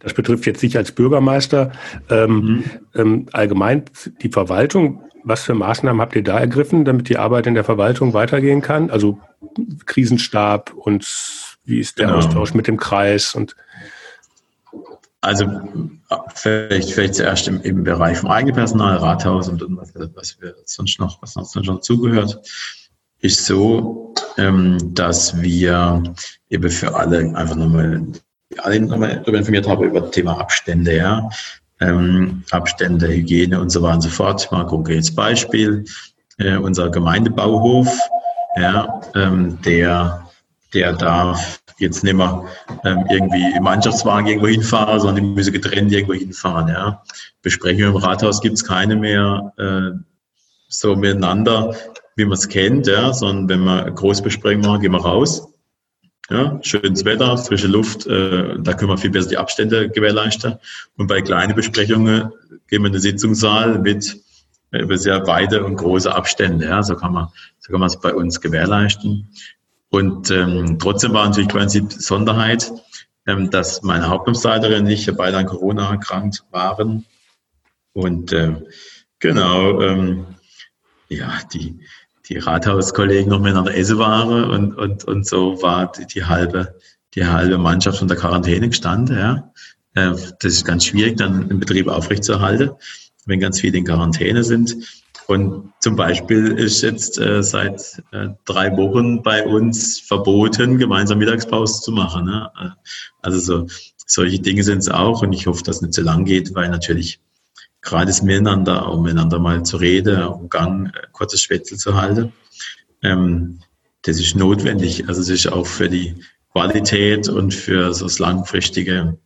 Das 0.00 0.14
betrifft 0.14 0.46
jetzt 0.46 0.60
sich 0.60 0.76
als 0.76 0.92
Bürgermeister. 0.92 1.72
Ähm, 2.10 2.34
mhm. 2.34 2.64
ähm, 2.94 3.26
allgemein 3.32 3.84
die 4.22 4.28
Verwaltung. 4.28 5.02
Was 5.22 5.44
für 5.44 5.54
Maßnahmen 5.54 6.00
habt 6.00 6.14
ihr 6.16 6.22
da 6.22 6.38
ergriffen, 6.38 6.84
damit 6.84 7.08
die 7.08 7.16
Arbeit 7.16 7.46
in 7.46 7.54
der 7.54 7.64
Verwaltung 7.64 8.12
weitergehen 8.12 8.60
kann? 8.60 8.90
Also 8.90 9.18
Krisenstab 9.86 10.72
und 10.74 11.06
wie 11.64 11.78
ist 11.78 11.98
der 11.98 12.06
genau. 12.06 12.18
Austausch 12.18 12.54
mit 12.54 12.66
dem 12.66 12.76
Kreis 12.76 13.34
und 13.34 13.56
also 15.24 15.46
vielleicht, 16.34 16.92
vielleicht 16.92 17.14
zuerst 17.16 17.48
im, 17.48 17.60
im 17.62 17.84
Bereich 17.84 18.18
vom 18.18 18.30
Eigenpersonal, 18.30 18.98
Rathaus 18.98 19.48
und, 19.48 19.62
was, 19.76 19.92
was 20.14 20.40
wir 20.40 20.54
sonst 20.64 21.00
noch, 21.00 21.20
was 21.22 21.36
uns 21.36 21.52
sonst 21.52 21.66
noch 21.66 21.80
zugehört, 21.80 22.38
ist 23.20 23.46
so, 23.46 24.14
ähm, 24.36 24.94
dass 24.94 25.40
wir 25.40 26.02
eben 26.50 26.70
für 26.70 26.94
alle 26.94 27.34
einfach 27.34 27.56
nochmal 27.56 28.06
alle 28.58 28.80
nochmal 28.80 29.16
darüber 29.20 29.38
informiert 29.38 29.68
habe 29.68 29.86
über 29.86 30.00
das 30.02 30.10
Thema 30.10 30.38
Abstände, 30.38 30.96
ja. 30.96 31.28
Ähm, 31.80 32.44
Abstände, 32.50 33.08
Hygiene 33.08 33.60
und 33.60 33.70
so 33.70 33.82
weiter 33.82 33.96
und 33.96 34.00
so 34.02 34.08
fort. 34.10 34.50
Mal 34.52 34.64
konkretes 34.66 35.14
Beispiel. 35.14 35.84
Äh, 36.38 36.56
unser 36.56 36.90
Gemeindebauhof, 36.90 37.98
ja, 38.56 39.00
ähm, 39.14 39.60
der, 39.62 40.23
der 40.74 40.92
darf 40.92 41.60
jetzt 41.78 42.04
nicht 42.04 42.14
mehr 42.14 42.44
ähm, 42.84 43.04
irgendwie 43.10 43.56
im 43.56 43.62
Mannschaftswagen 43.62 44.26
irgendwo 44.26 44.48
hinfahren, 44.48 45.00
sondern 45.00 45.24
die 45.24 45.30
müssen 45.30 45.52
getrennt 45.52 45.92
irgendwo 45.92 46.14
hinfahren. 46.14 46.68
Ja. 46.68 47.02
Besprechungen 47.42 47.90
im 47.90 47.96
Rathaus 47.96 48.40
gibt 48.40 48.54
es 48.54 48.64
keine 48.64 48.96
mehr 48.96 49.52
äh, 49.56 49.98
so 50.68 50.96
miteinander, 50.96 51.74
wie 52.16 52.24
man 52.24 52.38
es 52.38 52.48
kennt, 52.48 52.86
ja, 52.86 53.12
sondern 53.12 53.48
wenn 53.48 53.64
wir 53.64 53.90
Großbesprechungen 53.90 54.66
machen, 54.66 54.82
gehen 54.82 54.92
wir 54.92 55.04
raus 55.04 55.48
ja, 56.30 56.58
schönes 56.62 57.04
Wetter, 57.04 57.36
frische 57.36 57.66
Luft, 57.66 58.06
äh, 58.06 58.56
da 58.58 58.72
können 58.72 58.90
wir 58.90 58.98
viel 58.98 59.10
besser 59.10 59.28
die 59.28 59.36
Abstände 59.36 59.90
gewährleisten. 59.90 60.56
Und 60.96 61.06
bei 61.06 61.20
kleinen 61.20 61.54
Besprechungen 61.54 62.32
gehen 62.68 62.82
wir 62.82 62.86
in 62.86 62.92
den 62.92 63.02
Sitzungssaal 63.02 63.78
mit 63.78 64.22
äh, 64.70 64.96
sehr 64.96 65.26
weite 65.26 65.64
und 65.64 65.76
große 65.76 66.14
Abstände. 66.14 66.66
Ja, 66.66 66.82
so 66.82 66.96
kann 66.96 67.12
man, 67.12 67.28
so 67.58 67.72
kann 67.72 67.80
man 67.80 67.88
es 67.88 68.00
bei 68.00 68.14
uns 68.14 68.40
gewährleisten. 68.40 69.28
Und 69.94 70.28
ähm, 70.32 70.80
trotzdem 70.80 71.12
war 71.12 71.24
natürlich 71.24 71.50
quasi 71.50 71.80
die 71.80 71.94
Besonderheit, 71.94 72.72
ähm, 73.28 73.50
dass 73.50 73.84
meine 73.84 74.08
Hauptamtsleiterin 74.08 74.86
und 74.86 74.90
ich 74.90 75.08
beide 75.16 75.38
an 75.38 75.46
Corona 75.46 75.88
erkrankt 75.88 76.42
waren. 76.50 77.04
Und 77.92 78.32
äh, 78.32 78.56
genau, 79.20 79.80
ähm, 79.80 80.26
ja, 81.08 81.38
die, 81.52 81.78
die 82.28 82.38
Rathauskollegen 82.38 83.30
noch 83.30 83.38
miteinander 83.38 83.76
essen 83.76 83.98
waren 83.98 84.42
und, 84.50 84.74
und, 84.74 85.04
und 85.04 85.28
so 85.28 85.62
war 85.62 85.92
die, 85.92 86.06
die 86.08 86.24
halbe, 86.24 86.74
die 87.14 87.24
halbe 87.24 87.58
Mannschaft 87.58 88.02
unter 88.02 88.16
Quarantäne 88.16 88.70
gestanden, 88.70 89.16
ja. 89.16 89.52
Äh, 89.94 90.10
das 90.40 90.54
ist 90.54 90.64
ganz 90.64 90.86
schwierig, 90.86 91.18
dann 91.18 91.50
im 91.50 91.60
Betrieb 91.60 91.86
aufrechtzuerhalten, 91.86 92.70
wenn 93.26 93.38
ganz 93.38 93.60
viele 93.60 93.78
in 93.78 93.84
Quarantäne 93.84 94.42
sind. 94.42 94.74
Und 95.26 95.72
zum 95.80 95.96
Beispiel 95.96 96.52
ist 96.52 96.82
jetzt 96.82 97.18
äh, 97.18 97.42
seit 97.42 98.02
äh, 98.12 98.28
drei 98.44 98.76
Wochen 98.76 99.22
bei 99.22 99.46
uns 99.46 100.00
verboten, 100.00 100.78
gemeinsam 100.78 101.18
Mittagspause 101.18 101.80
zu 101.80 101.92
machen. 101.92 102.26
Ne? 102.26 102.50
Also 103.22 103.38
so, 103.38 103.66
solche 104.06 104.40
Dinge 104.40 104.62
sind 104.62 104.78
es 104.78 104.90
auch 104.90 105.22
und 105.22 105.32
ich 105.32 105.46
hoffe, 105.46 105.62
dass 105.62 105.76
es 105.76 105.82
nicht 105.82 105.94
so 105.94 106.02
lang 106.02 106.24
geht, 106.24 106.54
weil 106.54 106.68
natürlich 106.68 107.20
gerade 107.80 108.06
das 108.06 108.22
Miteinander, 108.22 108.90
um 108.90 109.02
miteinander 109.02 109.38
mal 109.38 109.62
zu 109.62 109.76
reden, 109.78 110.22
um 110.24 110.48
Gang, 110.48 110.88
äh, 110.88 111.06
kurzes 111.12 111.42
Schwätzel 111.42 111.78
zu 111.78 111.94
halten. 111.94 112.32
Ähm, 113.02 113.60
das 114.02 114.20
ist 114.20 114.36
notwendig. 114.36 115.08
Also 115.08 115.22
es 115.22 115.28
ist 115.30 115.50
auch 115.50 115.66
für 115.66 115.88
die 115.88 116.14
Qualität 116.52 117.28
und 117.28 117.54
für 117.54 117.94
so 117.94 118.04
das 118.04 118.18
Langfristige 118.18 119.18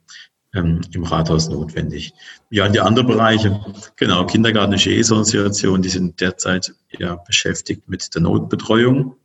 ähm, 0.54 0.80
im 0.92 1.04
Rathaus 1.04 1.48
notwendig. 1.48 2.14
Ja, 2.50 2.68
die 2.68 2.80
anderen 2.80 3.06
Bereiche, 3.06 3.60
genau, 3.96 4.24
Kindergarten 4.26 4.72
ist 4.72 4.86
eh 4.86 5.02
so 5.02 5.16
eine 5.16 5.24
Situation, 5.24 5.82
die 5.82 5.88
sind 5.88 6.20
derzeit 6.20 6.74
ja 6.98 7.16
beschäftigt 7.16 7.88
mit 7.88 8.14
der 8.14 8.22
Notbetreuung. 8.22 9.16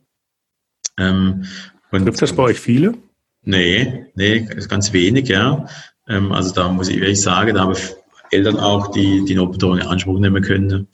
Ähm, 0.98 1.44
Gibt 1.90 2.20
das 2.20 2.34
bei 2.34 2.42
euch 2.42 2.60
viele? 2.60 2.94
Nee, 3.42 4.06
nee, 4.14 4.40
ganz 4.68 4.92
wenig, 4.92 5.28
ja. 5.28 5.66
Ähm, 6.08 6.32
also 6.32 6.52
da 6.52 6.68
muss 6.68 6.88
ich 6.88 6.98
ehrlich 6.98 7.20
sagen, 7.20 7.54
da 7.54 7.62
habe 7.62 7.74
ich 7.74 7.94
Eltern 8.30 8.58
auch, 8.58 8.88
die 8.90 9.24
die 9.24 9.34
Notbetreuung 9.34 9.78
in 9.78 9.86
Anspruch 9.86 10.18
nehmen 10.18 10.42
können. 10.42 10.88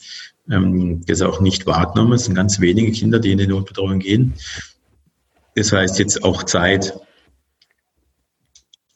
Ähm, 0.50 1.00
das 1.06 1.20
ist 1.20 1.22
auch 1.22 1.40
nicht 1.40 1.66
wahrgenommen. 1.66 2.12
Es 2.12 2.24
sind 2.24 2.34
ganz 2.34 2.60
wenige 2.60 2.92
Kinder, 2.92 3.18
die 3.18 3.32
in 3.32 3.38
die 3.38 3.46
Notbetreuung 3.46 3.98
gehen. 4.00 4.34
Das 5.54 5.72
heißt 5.72 5.98
jetzt 5.98 6.22
auch 6.22 6.42
Zeit, 6.42 6.98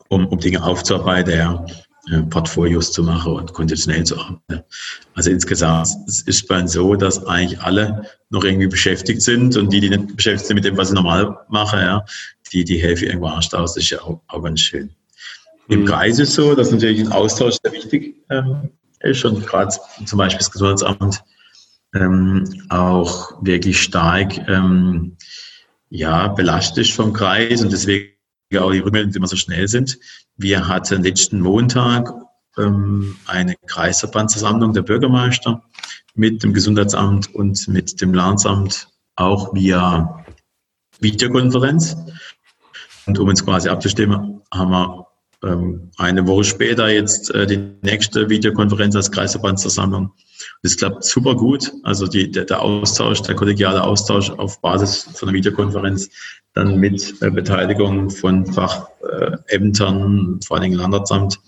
um, 0.09 0.27
um 0.27 0.39
Dinge 0.39 0.63
aufzuarbeiten, 0.63 1.37
ja, 1.37 1.67
äh, 2.11 2.21
Portfolios 2.23 2.93
zu 2.93 3.03
machen 3.03 3.33
und 3.33 3.53
konditionell 3.55 4.05
zu 4.05 4.19
arbeiten. 4.19 4.63
Also 5.15 5.31
insgesamt 5.31 5.89
ist 6.07 6.51
uns 6.51 6.73
so, 6.73 6.95
dass 6.95 7.25
eigentlich 7.27 7.61
alle 7.61 8.07
noch 8.29 8.45
irgendwie 8.45 8.67
beschäftigt 8.67 9.23
sind 9.23 9.57
und 9.57 9.73
die, 9.73 9.81
die 9.81 9.89
nicht 9.89 10.17
beschäftigt 10.17 10.47
sind 10.47 10.57
mit 10.57 10.65
dem, 10.65 10.77
was 10.77 10.89
sie 10.89 10.95
normal 10.95 11.39
machen, 11.49 11.81
ja, 11.81 12.05
die, 12.53 12.65
die 12.65 12.77
helfen 12.77 13.07
irgendwo 13.07 13.29
aus. 13.29 13.49
Das 13.49 13.77
ist 13.77 13.89
ja 13.89 14.01
auch, 14.03 14.21
auch 14.29 14.43
ganz 14.43 14.61
schön. 14.61 14.91
Im 15.69 15.81
mhm. 15.81 15.87
Kreis 15.87 16.19
ist 16.19 16.35
so, 16.35 16.55
dass 16.55 16.71
natürlich 16.71 17.01
ein 17.01 17.13
Austausch 17.13 17.57
sehr 17.63 17.73
wichtig 17.73 18.17
ähm, 18.29 18.71
ist 19.01 19.25
und 19.25 19.47
gerade 19.47 19.75
zum 20.05 20.19
Beispiel 20.19 20.41
das 20.41 20.51
Gesundheitsamt 20.51 21.23
ähm, 21.95 22.45
auch 22.69 23.43
wirklich 23.43 23.81
stark 23.81 24.37
ähm, 24.49 25.17
ja, 25.89 26.29
belastet 26.29 26.89
vom 26.89 27.13
Kreis 27.13 27.63
und 27.63 27.73
deswegen 27.73 28.14
auch 28.63 28.73
die 28.73 28.79
Rückmeldungen 28.79 29.17
immer 29.17 29.27
so 29.27 29.37
schnell 29.37 29.69
sind. 29.69 29.99
Wir 30.37 30.69
hatten 30.69 31.03
letzten 31.03 31.41
Montag 31.41 32.13
ähm, 32.59 33.17
eine 33.27 33.55
Kreisverbandsversammlung 33.67 34.73
der 34.73 34.83
Bürgermeister 34.83 35.63
mit 36.15 36.43
dem 36.43 36.53
Gesundheitsamt 36.53 37.35
und 37.35 37.67
mit 37.69 38.01
dem 38.01 38.15
Landsamt 38.15 38.89
auch 39.17 39.55
via 39.55 40.25
Videokonferenz. 41.01 41.97
Und 43.07 43.19
um 43.19 43.29
uns 43.29 43.45
quasi 43.45 43.69
abzustimmen, 43.69 44.41
haben 44.53 44.71
wir 44.71 45.07
ähm, 45.45 45.91
eine 45.97 46.27
Woche 46.27 46.45
später 46.45 46.89
jetzt 46.89 47.31
äh, 47.35 47.47
die 47.47 47.59
nächste 47.83 48.31
Videokonferenz 48.31 48.97
als 48.97 49.11
Kreisverbandsversammlung 49.11 50.13
Das 50.63 50.77
klappt 50.77 51.05
super 51.05 51.35
gut. 51.35 51.73
Also 51.83 52.07
die, 52.07 52.31
der, 52.31 52.45
der 52.45 52.63
Austausch, 52.63 53.23
der 53.23 53.35
kollegiale 53.35 53.83
Austausch 53.83 54.31
auf 54.31 54.61
Basis 54.61 55.09
von 55.15 55.29
einer 55.29 55.37
Videokonferenz, 55.37 56.09
dann 56.55 56.79
mit 56.79 57.21
äh, 57.21 57.31
Beteiligung 57.31 58.11
von 58.11 58.47
Fachämtern, 58.47 60.41
vor 60.47 60.57
allem 60.59 60.73
Landratsamt, 60.73 61.41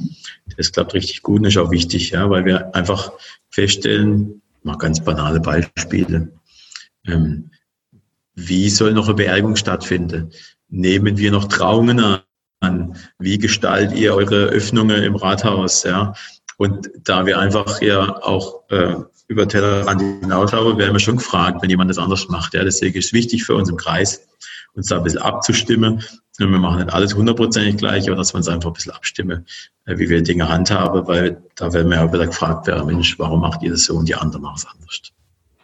das 0.56 0.72
klappt 0.72 0.94
richtig 0.94 1.22
gut 1.22 1.40
und 1.40 1.46
ist 1.46 1.56
auch 1.56 1.70
wichtig, 1.70 2.10
ja, 2.10 2.28
weil 2.28 2.44
wir 2.44 2.74
einfach 2.74 3.12
feststellen, 3.50 4.42
mal 4.62 4.76
ganz 4.76 5.02
banale 5.02 5.40
Beispiele. 5.40 6.32
Ähm, 7.06 7.50
wie 8.34 8.68
soll 8.68 8.92
noch 8.92 9.06
eine 9.06 9.14
Beerdigung 9.14 9.56
stattfinden? 9.56 10.30
Nehmen 10.68 11.16
wir 11.16 11.30
noch 11.30 11.46
Trauungen 11.46 12.20
an? 12.60 12.96
Wie 13.18 13.38
gestaltet 13.38 13.96
ihr 13.96 14.14
eure 14.14 14.46
Öffnungen 14.46 15.04
im 15.04 15.14
Rathaus? 15.14 15.84
Ja? 15.84 16.14
Und 16.58 16.90
da 17.04 17.24
wir 17.26 17.38
einfach 17.38 17.80
ja 17.80 18.22
auch 18.22 18.68
äh, 18.70 18.96
über 19.28 19.48
Tellerrand 19.48 20.00
hinausschauen, 20.00 20.78
werden 20.78 20.92
wir 20.92 21.00
schon 21.00 21.16
gefragt, 21.16 21.62
wenn 21.62 21.70
jemand 21.70 21.90
das 21.90 21.98
anders 21.98 22.28
macht. 22.28 22.54
Ja, 22.54 22.64
deswegen 22.64 22.98
ist 22.98 23.06
es 23.06 23.12
wichtig 23.12 23.44
für 23.44 23.54
uns 23.54 23.68
im 23.68 23.76
Kreis, 23.76 24.26
uns 24.76 24.88
da 24.88 24.98
ein 24.98 25.02
bisschen 25.02 25.22
abzustimmen. 25.22 26.02
Wir 26.38 26.46
machen 26.46 26.78
nicht 26.78 26.92
alles 26.92 27.14
hundertprozentig 27.14 27.78
gleich, 27.78 28.06
aber 28.08 28.16
dass 28.16 28.34
wir 28.34 28.38
uns 28.38 28.48
einfach 28.48 28.70
ein 28.70 28.74
bisschen 28.74 28.92
abstimmen, 28.92 29.46
äh, 29.86 29.98
wie 29.98 30.08
wir 30.08 30.22
Dinge 30.22 30.48
handhaben, 30.48 31.06
weil 31.06 31.42
da 31.54 31.72
werden 31.72 31.90
wir 31.90 32.02
auch 32.04 32.12
wieder 32.12 32.26
gefragt 32.26 32.66
werden, 32.66 32.86
Mensch, 32.86 33.18
warum 33.18 33.40
macht 33.40 33.62
ihr 33.62 33.70
das 33.70 33.84
so 33.84 33.96
und 33.96 34.08
die 34.08 34.14
anderen 34.14 34.42
machen 34.42 34.56
es 34.58 34.66
anders. 34.66 35.02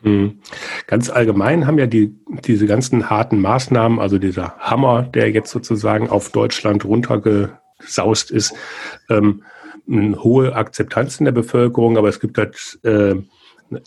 Hm. 0.03 0.41
Ganz 0.87 1.11
allgemein 1.11 1.67
haben 1.67 1.79
ja 1.79 1.87
die, 1.87 2.17
diese 2.45 2.67
ganzen 2.67 3.09
harten 3.09 3.41
Maßnahmen, 3.41 4.01
also 4.01 4.19
dieser 4.19 4.57
Hammer, 4.59 5.03
der 5.03 5.31
jetzt 5.31 5.51
sozusagen 5.51 6.09
auf 6.11 6.31
Deutschland 6.31 6.85
runtergesaust 6.85 8.31
ist, 8.31 8.55
ähm, 9.09 9.45
eine 9.89 10.23
hohe 10.23 10.55
Akzeptanz 10.55 11.19
in 11.19 11.27
der 11.27 11.33
Bevölkerung, 11.33 11.99
aber 11.99 12.09
es 12.09 12.19
gibt 12.19 12.39
halt 12.39 12.79
äh, 12.83 13.17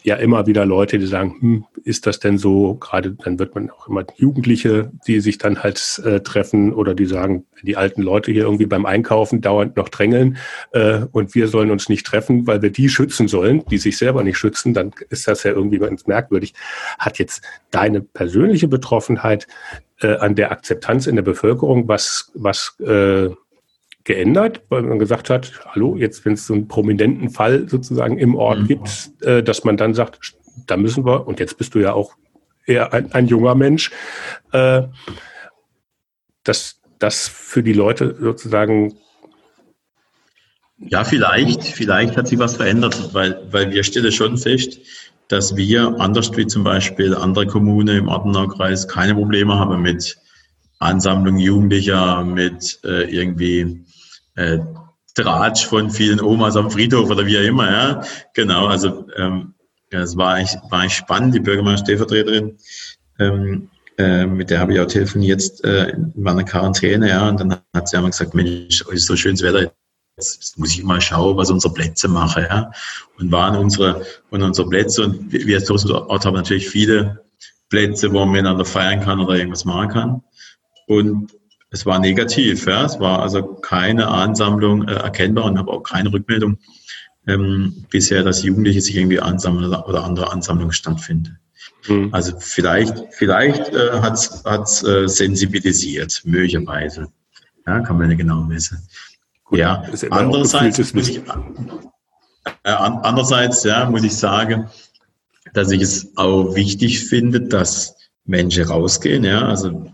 ja 0.03 0.15
immer 0.15 0.47
wieder 0.47 0.65
Leute, 0.65 0.99
die 0.99 1.05
sagen, 1.05 1.35
hm, 1.39 1.65
ist 1.83 2.07
das 2.07 2.19
denn 2.19 2.37
so? 2.37 2.75
Gerade 2.75 3.11
dann 3.11 3.39
wird 3.39 3.55
man 3.55 3.69
auch 3.69 3.87
immer 3.87 4.03
Jugendliche, 4.15 4.91
die 5.07 5.19
sich 5.19 5.37
dann 5.37 5.63
halt 5.63 6.01
äh, 6.03 6.19
treffen 6.21 6.73
oder 6.73 6.93
die 6.93 7.05
sagen, 7.05 7.45
die 7.63 7.77
alten 7.77 8.01
Leute 8.01 8.31
hier 8.31 8.43
irgendwie 8.43 8.65
beim 8.65 8.85
Einkaufen 8.85 9.41
dauernd 9.41 9.77
noch 9.77 9.89
drängeln 9.89 10.37
äh, 10.71 11.01
und 11.11 11.35
wir 11.35 11.47
sollen 11.47 11.71
uns 11.71 11.89
nicht 11.89 12.05
treffen, 12.05 12.47
weil 12.47 12.61
wir 12.61 12.71
die 12.71 12.89
schützen 12.89 13.27
sollen, 13.27 13.63
die 13.69 13.77
sich 13.77 13.97
selber 13.97 14.23
nicht 14.23 14.37
schützen, 14.37 14.73
dann 14.73 14.91
ist 15.09 15.27
das 15.27 15.43
ja 15.43 15.51
irgendwie 15.51 15.79
ganz 15.79 16.07
merkwürdig. 16.07 16.53
Hat 16.99 17.19
jetzt 17.19 17.43
deine 17.71 18.01
persönliche 18.01 18.67
Betroffenheit 18.67 19.47
äh, 20.01 20.15
an 20.17 20.35
der 20.35 20.51
Akzeptanz 20.51 21.07
in 21.07 21.15
der 21.15 21.23
Bevölkerung 21.23 21.87
was, 21.87 22.31
was 22.33 22.77
äh, 22.79 23.29
geändert, 24.05 24.61
weil 24.69 24.83
man 24.83 24.99
gesagt 24.99 25.29
hat, 25.29 25.51
hallo, 25.65 25.97
jetzt 25.97 26.23
wenn 26.25 26.33
es 26.33 26.47
so 26.47 26.53
einen 26.53 26.67
prominenten 26.67 27.29
Fall 27.29 27.67
sozusagen 27.67 28.17
im 28.17 28.35
Ort 28.35 28.61
mhm. 28.61 28.67
gibt, 28.67 29.11
äh, 29.21 29.43
dass 29.43 29.63
man 29.63 29.77
dann 29.77 29.93
sagt, 29.93 30.35
da 30.67 30.77
müssen 30.77 31.05
wir, 31.05 31.27
und 31.27 31.39
jetzt 31.39 31.57
bist 31.57 31.75
du 31.75 31.79
ja 31.79 31.93
auch 31.93 32.15
eher 32.65 32.93
ein, 32.93 33.11
ein 33.11 33.27
junger 33.27 33.55
Mensch, 33.55 33.91
äh, 34.51 34.83
dass 36.43 36.79
das 36.99 37.27
für 37.27 37.63
die 37.63 37.73
Leute 37.73 38.15
sozusagen 38.19 38.95
ja, 40.77 41.03
vielleicht, 41.03 41.63
vielleicht 41.63 42.17
hat 42.17 42.27
sich 42.27 42.37
was 42.37 42.57
verändert, 42.57 43.13
weil, 43.13 43.41
weil 43.49 43.71
wir 43.71 43.83
stellen 43.83 44.11
schon 44.11 44.37
fest, 44.37 44.77
dass 45.29 45.55
wir, 45.55 45.95
anders 45.99 46.35
wie 46.35 46.45
zum 46.45 46.63
Beispiel 46.63 47.15
andere 47.15 47.47
Kommunen 47.47 47.97
im 47.97 48.07
Ortenaukreis, 48.09 48.87
keine 48.87 49.15
Probleme 49.15 49.57
haben 49.57 49.81
mit 49.81 50.17
Ansammlung 50.79 51.37
Jugendlicher, 51.37 52.23
mit 52.23 52.79
äh, 52.83 53.09
irgendwie 53.09 53.85
äh, 54.35 54.59
Tratsch 55.15 55.65
von 55.65 55.89
vielen 55.89 56.19
Omas 56.21 56.55
am 56.55 56.69
Friedhof 56.69 57.09
oder 57.09 57.25
wie 57.25 57.37
auch 57.37 57.43
immer. 57.43 57.71
Ja. 57.71 58.01
Genau, 58.33 58.67
also 58.67 59.07
ähm, 59.15 59.53
ja, 59.91 60.01
es 60.01 60.17
war 60.17 60.33
eigentlich, 60.35 60.59
war 60.69 60.81
eigentlich 60.81 60.95
spannend, 60.95 61.35
die 61.35 61.39
Bürgermeister-Stellvertreterin, 61.39 62.57
ähm, 63.19 63.69
äh, 63.97 64.25
mit 64.25 64.49
der 64.49 64.59
habe 64.59 64.73
ich 64.73 64.79
auch 64.79 64.87
telefoniert 64.87 65.41
jetzt 65.41 65.63
äh, 65.63 65.91
in 65.91 66.11
meiner 66.15 66.43
Quarantäne, 66.43 67.09
ja, 67.09 67.29
und 67.29 67.39
dann 67.39 67.57
hat 67.73 67.87
sie 67.87 67.95
einmal 67.95 68.11
gesagt, 68.11 68.33
Mensch, 68.33 68.81
ist 68.81 69.05
so 69.05 69.15
schönes 69.15 69.41
Wetter, 69.41 69.71
jetzt 70.17 70.57
muss 70.57 70.71
ich 70.71 70.83
mal 70.83 70.99
schauen, 70.99 71.37
was 71.37 71.49
unsere 71.49 71.73
Plätze 71.73 72.09
machen, 72.09 72.43
ja. 72.49 72.71
Und 73.17 73.31
waren 73.31 73.55
unsere, 73.55 74.05
und 74.31 74.41
unsere 74.41 74.67
Plätze, 74.67 75.05
und 75.05 75.31
wir 75.31 75.55
als 75.55 75.65
Tourismusort 75.65 76.25
haben 76.25 76.33
natürlich 76.33 76.67
viele 76.67 77.23
Plätze, 77.69 78.11
wo 78.11 78.19
man 78.19 78.31
miteinander 78.31 78.65
feiern 78.65 79.01
kann 79.01 79.19
oder 79.19 79.37
irgendwas 79.37 79.65
machen 79.65 79.89
kann. 79.89 80.23
Und 80.87 81.31
es 81.71 81.85
war 81.85 81.99
negativ, 81.99 82.67
ja. 82.67 82.85
Es 82.85 82.99
war 82.99 83.21
also 83.21 83.43
keine 83.43 84.07
Ansammlung 84.07 84.87
äh, 84.87 84.93
erkennbar 84.93 85.45
und 85.45 85.57
habe 85.57 85.71
auch 85.71 85.83
keine 85.83 86.11
Rückmeldung 86.11 86.57
ähm, 87.27 87.85
bisher, 87.89 88.23
dass 88.23 88.43
Jugendliche 88.43 88.81
sich 88.81 88.95
irgendwie 88.95 89.19
ansammeln 89.19 89.73
oder, 89.73 90.03
andere 90.03 90.31
Ansammlungen 90.31 90.73
stattfinden. 90.73 91.39
Mhm. 91.87 92.09
Also 92.11 92.33
vielleicht, 92.39 92.95
vielleicht 93.11 93.69
äh, 93.73 93.91
hat 93.99 94.13
es 94.15 94.83
äh, 94.83 95.07
sensibilisiert, 95.07 96.21
möglicherweise. 96.23 97.07
Ja, 97.67 97.79
kann 97.81 97.97
man 97.97 98.09
nicht 98.09 98.19
genau 98.19 98.41
messen. 98.43 98.87
Gut, 99.45 99.59
ja, 99.59 99.83
andererseits 100.11 100.93
muss 100.93 101.09
ich, 101.09 101.21
äh, 102.63 102.69
andererseits 102.69 103.63
ja, 103.63 103.89
muss 103.89 104.03
ich 104.03 104.15
sagen, 104.15 104.69
dass 105.53 105.71
ich 105.71 105.81
es 105.81 106.11
auch 106.15 106.55
wichtig 106.55 107.05
finde, 107.05 107.41
dass 107.41 107.95
Menschen 108.25 108.65
rausgehen. 108.65 109.23
Ja, 109.23 109.47
also 109.47 109.91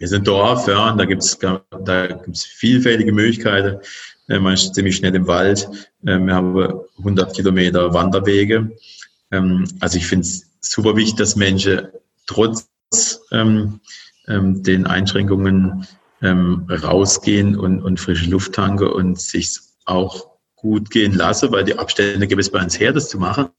wir 0.00 0.08
sind 0.08 0.26
Dorf, 0.26 0.66
ja, 0.66 0.90
und 0.90 0.98
da 0.98 1.04
gibt's 1.04 1.38
da 1.38 2.06
gibt's 2.06 2.44
vielfältige 2.44 3.12
Möglichkeiten. 3.12 3.80
Äh, 4.28 4.38
man 4.38 4.54
ist 4.54 4.74
ziemlich 4.74 4.96
schnell 4.96 5.14
im 5.14 5.26
Wald. 5.26 5.68
Äh, 6.06 6.18
wir 6.18 6.34
haben 6.34 6.80
100 6.98 7.34
Kilometer 7.34 7.92
Wanderwege. 7.92 8.72
Ähm, 9.30 9.68
also 9.78 9.98
ich 9.98 10.06
finde 10.06 10.26
es 10.26 10.50
super 10.62 10.96
wichtig, 10.96 11.16
dass 11.16 11.36
Menschen 11.36 11.88
trotz 12.26 12.70
ähm, 13.30 13.80
ähm, 14.26 14.62
den 14.62 14.86
Einschränkungen 14.86 15.86
ähm, 16.22 16.66
rausgehen 16.70 17.58
und, 17.58 17.82
und 17.82 18.00
frische 18.00 18.30
Luft 18.30 18.54
tanken 18.54 18.88
und 18.88 19.20
sich 19.20 19.58
auch 19.84 20.30
gut 20.56 20.90
gehen 20.90 21.12
lassen, 21.12 21.52
weil 21.52 21.64
die 21.64 21.78
Abstände 21.78 22.26
gibt 22.26 22.40
es 22.40 22.50
bei 22.50 22.62
uns 22.62 22.80
her, 22.80 22.94
das 22.94 23.10
zu 23.10 23.18
machen. 23.18 23.50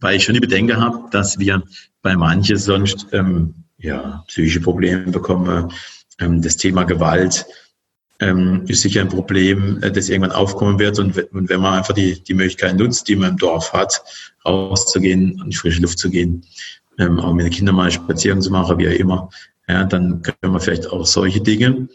Weil 0.00 0.16
ich 0.16 0.24
schon 0.24 0.34
die 0.34 0.40
Bedenken 0.40 0.78
habe, 0.78 1.10
dass 1.10 1.38
wir 1.38 1.62
bei 2.00 2.16
manchen 2.16 2.56
sonst 2.56 3.06
ähm, 3.12 3.65
ja, 3.78 4.24
psychische 4.28 4.60
Probleme 4.60 5.10
bekommen. 5.10 5.72
Ähm, 6.18 6.42
das 6.42 6.56
Thema 6.56 6.84
Gewalt 6.84 7.46
ähm, 8.20 8.64
ist 8.66 8.82
sicher 8.82 9.02
ein 9.02 9.08
Problem, 9.08 9.82
äh, 9.82 9.90
das 9.90 10.08
irgendwann 10.08 10.32
aufkommen 10.32 10.78
wird. 10.78 10.98
Und, 10.98 11.16
wenn 11.16 11.60
man 11.60 11.74
einfach 11.74 11.94
die, 11.94 12.22
die 12.22 12.34
Möglichkeit 12.34 12.76
nutzt, 12.76 13.08
die 13.08 13.16
man 13.16 13.30
im 13.30 13.36
Dorf 13.36 13.72
hat, 13.72 14.02
rauszugehen, 14.44 15.40
an 15.40 15.50
die 15.50 15.56
frische 15.56 15.82
Luft 15.82 15.98
zu 15.98 16.10
gehen, 16.10 16.44
ähm, 16.98 17.20
auch 17.20 17.34
mit 17.34 17.46
den 17.46 17.52
Kindern 17.52 17.74
mal 17.74 17.90
Spaziergang 17.90 18.40
zu 18.40 18.50
machen, 18.50 18.78
wie 18.78 18.88
auch 18.88 18.92
immer, 18.92 19.30
ja, 19.68 19.84
dann 19.84 20.22
können 20.22 20.52
wir 20.54 20.60
vielleicht 20.60 20.86
auch 20.86 21.04
solche 21.04 21.40
Dinge, 21.40 21.88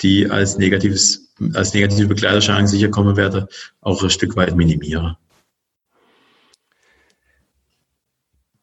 die 0.00 0.30
als 0.30 0.58
negatives, 0.58 1.34
als 1.54 1.74
negative 1.74 2.08
Begleiterscheinung 2.08 2.66
sicher 2.66 2.88
kommen 2.88 3.16
werden, 3.16 3.46
auch 3.80 4.02
ein 4.02 4.10
Stück 4.10 4.36
weit 4.36 4.56
minimieren. 4.56 5.16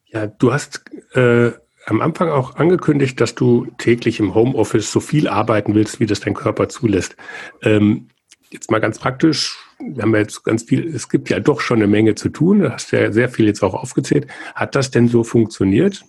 Ja, 0.05 0.27
du 0.27 0.53
hast 0.53 0.83
äh, 1.15 1.51
am 1.85 2.01
Anfang 2.01 2.29
auch 2.29 2.55
angekündigt, 2.55 3.19
dass 3.19 3.35
du 3.35 3.67
täglich 3.77 4.19
im 4.19 4.33
Homeoffice 4.33 4.91
so 4.91 4.99
viel 4.99 5.27
arbeiten 5.27 5.75
willst, 5.75 5.99
wie 5.99 6.05
das 6.05 6.21
dein 6.21 6.33
Körper 6.33 6.69
zulässt. 6.69 7.15
Ähm, 7.61 8.07
jetzt 8.49 8.71
mal 8.71 8.79
ganz 8.79 8.99
praktisch, 8.99 9.57
wir 9.79 10.03
haben 10.03 10.15
jetzt 10.15 10.43
ganz 10.43 10.63
viel, 10.63 10.87
es 10.95 11.09
gibt 11.09 11.29
ja 11.29 11.39
doch 11.39 11.59
schon 11.59 11.77
eine 11.77 11.87
Menge 11.87 12.15
zu 12.15 12.29
tun, 12.29 12.59
du 12.59 12.71
hast 12.71 12.91
ja 12.91 13.11
sehr 13.11 13.29
viel 13.29 13.47
jetzt 13.47 13.63
auch 13.63 13.73
aufgezählt. 13.73 14.27
Hat 14.55 14.75
das 14.75 14.91
denn 14.91 15.07
so 15.07 15.23
funktioniert? 15.23 16.03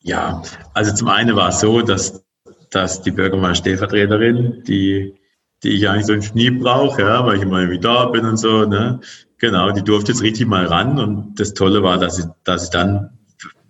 Ja, 0.00 0.42
also 0.74 0.94
zum 0.94 1.08
einen 1.08 1.36
war 1.36 1.48
es 1.48 1.60
so, 1.60 1.82
dass, 1.82 2.24
dass 2.70 3.02
die 3.02 3.10
Bürgermeister-Stellvertreterin, 3.10 4.64
die, 4.66 5.14
die 5.62 5.68
ich 5.70 5.88
eigentlich 5.88 6.06
sonst 6.06 6.34
nie 6.34 6.50
brauche, 6.50 7.02
ja, 7.02 7.24
weil 7.24 7.36
ich 7.36 7.42
immer 7.42 7.68
wieder 7.70 7.80
da 7.80 8.06
bin 8.06 8.24
und 8.24 8.36
so, 8.36 8.64
ne, 8.64 9.00
genau, 9.38 9.70
die 9.70 9.82
durfte 9.82 10.12
jetzt 10.12 10.22
richtig 10.22 10.46
mal 10.46 10.66
ran 10.66 10.98
und 10.98 11.38
das 11.40 11.54
Tolle 11.54 11.82
war, 11.82 11.98
dass 11.98 12.18
ich, 12.18 12.26
dass 12.44 12.64
ich 12.64 12.70
dann 12.70 13.17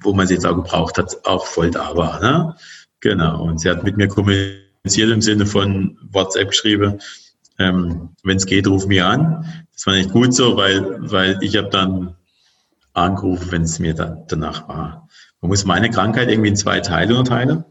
wo 0.03 0.13
man 0.13 0.27
sie 0.27 0.35
jetzt 0.35 0.47
auch 0.47 0.57
gebraucht 0.57 0.99
hat, 0.99 1.17
auch 1.25 1.47
voll 1.47 1.71
da 1.71 1.97
war. 1.97 2.21
Ne? 2.21 2.55
Genau. 3.01 3.43
Und 3.43 3.61
sie 3.61 3.71
hat 3.71 3.85
mit 3.85 3.97
mir 3.97 4.09
kommuniziert 4.09 5.11
im 5.11 5.23
Sinne 5.23 5.47
von 5.47 5.99
WhatsApp 6.11 6.51
geschrieben, 6.51 7.01
ähm, 7.59 8.11
wenn 8.23 8.37
es 8.37 8.47
geht, 8.47 8.67
ruf 8.67 8.87
mich 8.87 9.03
an. 9.03 9.45
Das 9.73 9.87
war 9.87 9.95
nicht 9.95 10.11
gut 10.11 10.35
so, 10.35 10.57
weil, 10.57 11.11
weil 11.11 11.39
ich 11.41 11.57
habe 11.57 11.71
dann 11.71 12.15
angerufen, 12.95 13.51
wenn 13.51 13.63
es 13.63 13.79
mir 13.79 13.95
dann 13.95 14.25
danach 14.29 14.69
war. 14.69 15.09
Man 15.41 15.51
muss 15.51 15.65
meine 15.65 15.91
Krankheit 15.91 16.31
irgendwie 16.31 16.49
in 16.49 16.57
zwei 16.57 16.81
Teile 16.81 17.17
unterteilen. 17.17 17.65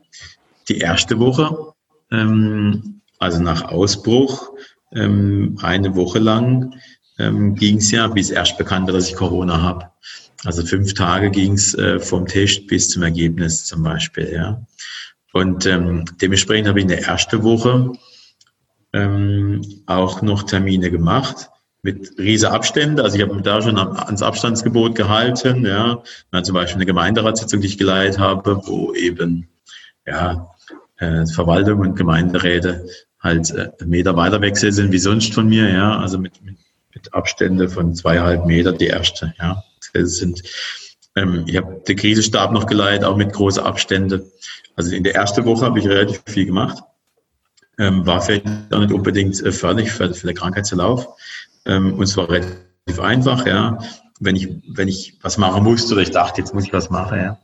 Die 0.70 0.78
erste 0.80 1.20
Woche, 1.20 1.74
ähm, 2.12 3.02
also 3.20 3.42
nach 3.42 3.64
Ausbruch, 3.64 4.52
ähm, 4.94 5.58
eine 5.62 5.96
Woche 5.96 6.20
lang 6.20 6.76
ähm, 7.20 7.56
ging 7.56 7.78
es 7.78 7.92
ja, 7.92 8.08
bis 8.08 8.30
erst 8.30 8.58
bekannt 8.58 8.90
dass 8.90 9.10
ich 9.10 9.16
Corona 9.16 9.62
habe. 9.62 9.90
Also 10.48 10.66
fünf 10.66 10.94
Tage 10.94 11.30
ging 11.30 11.56
es 11.56 11.74
äh, 11.74 12.00
vom 12.00 12.26
Test 12.26 12.68
bis 12.68 12.88
zum 12.88 13.04
Ergebnis 13.04 13.66
zum 13.66 13.84
Beispiel. 13.84 14.32
Ja. 14.32 14.66
Und 15.34 15.66
ähm, 15.66 16.06
dementsprechend 16.22 16.70
habe 16.70 16.80
ich 16.80 16.84
in 16.84 16.90
der 16.90 17.06
ersten 17.06 17.44
Woche 17.44 17.92
ähm, 18.94 19.62
auch 19.88 20.22
noch 20.22 20.44
Termine 20.44 20.90
gemacht, 20.90 21.50
mit 21.82 22.18
riesen 22.18 22.48
Abständen. 22.48 23.02
Also 23.02 23.18
ich 23.18 23.24
habe 23.24 23.42
da 23.42 23.62
schon 23.62 23.78
ans 23.78 24.22
Abstandsgebot 24.22 24.96
gehalten. 24.96 25.66
Ja, 25.66 26.02
zum 26.42 26.54
Beispiel 26.54 26.78
eine 26.78 26.86
Gemeinderatssitzung, 26.86 27.60
die 27.60 27.68
ich 27.68 27.78
geleitet 27.78 28.18
habe, 28.18 28.62
wo 28.68 28.94
eben 28.94 29.50
ja 30.06 30.50
äh, 30.96 31.26
Verwaltung 31.26 31.82
und 31.82 31.98
Gemeinderäte 31.98 32.88
halt 33.20 33.52
äh, 33.52 33.72
Meter 33.86 34.16
weiter 34.16 34.40
weg 34.40 34.56
sind 34.56 34.94
wie 34.94 34.98
sonst 34.98 35.34
von 35.34 35.50
mir. 35.50 35.70
Ja, 35.70 36.00
also 36.00 36.18
mit, 36.18 36.42
mit, 36.42 36.56
mit 36.98 37.14
Abstände 37.14 37.70
von 37.70 37.94
zweieinhalb 37.94 38.46
Meter 38.46 38.74
die 38.74 38.88
erste. 38.88 39.34
Ja, 39.40 39.64
das 39.94 40.18
sind 40.18 40.44
ähm, 41.16 41.46
ich 41.48 41.58
habe 41.58 41.82
den 41.88 41.98
Krisenstab 41.98 42.52
noch 42.52 42.68
geleitet, 42.68 43.04
auch 43.04 43.18
mit 43.18 43.34
großen 43.34 43.64
Abständen. 43.64 44.32
Also 44.76 44.96
in 44.96 45.04
der 45.04 45.16
ersten 45.16 45.46
Woche 45.46 45.66
habe 45.66 45.80
ich 45.80 45.88
relativ 45.88 46.22
viel 46.28 46.46
gemacht. 46.46 46.84
Ähm, 47.80 48.06
war 48.06 48.22
vielleicht 48.22 48.46
auch 48.72 48.80
nicht 48.80 48.92
unbedingt 48.92 49.44
äh, 49.44 49.52
förderlich 49.52 49.92
für, 49.92 50.14
für 50.14 50.28
den 50.28 50.36
Krankheitsverlauf. 50.36 51.08
Ähm, 51.66 51.94
und 51.94 52.04
es 52.04 52.16
war 52.18 52.30
relativ 52.30 53.00
einfach, 53.00 53.46
ja. 53.46 53.80
Wenn 54.20 54.36
ich, 54.36 54.50
wenn 54.68 54.88
ich 54.88 55.18
was 55.22 55.38
machen 55.38 55.64
musste 55.64 55.94
oder 55.94 56.02
ich 56.02 56.12
dachte, 56.12 56.42
jetzt 56.42 56.54
muss 56.54 56.66
ich 56.66 56.74
was 56.74 56.90
machen, 56.90 57.20
ja, 57.20 57.40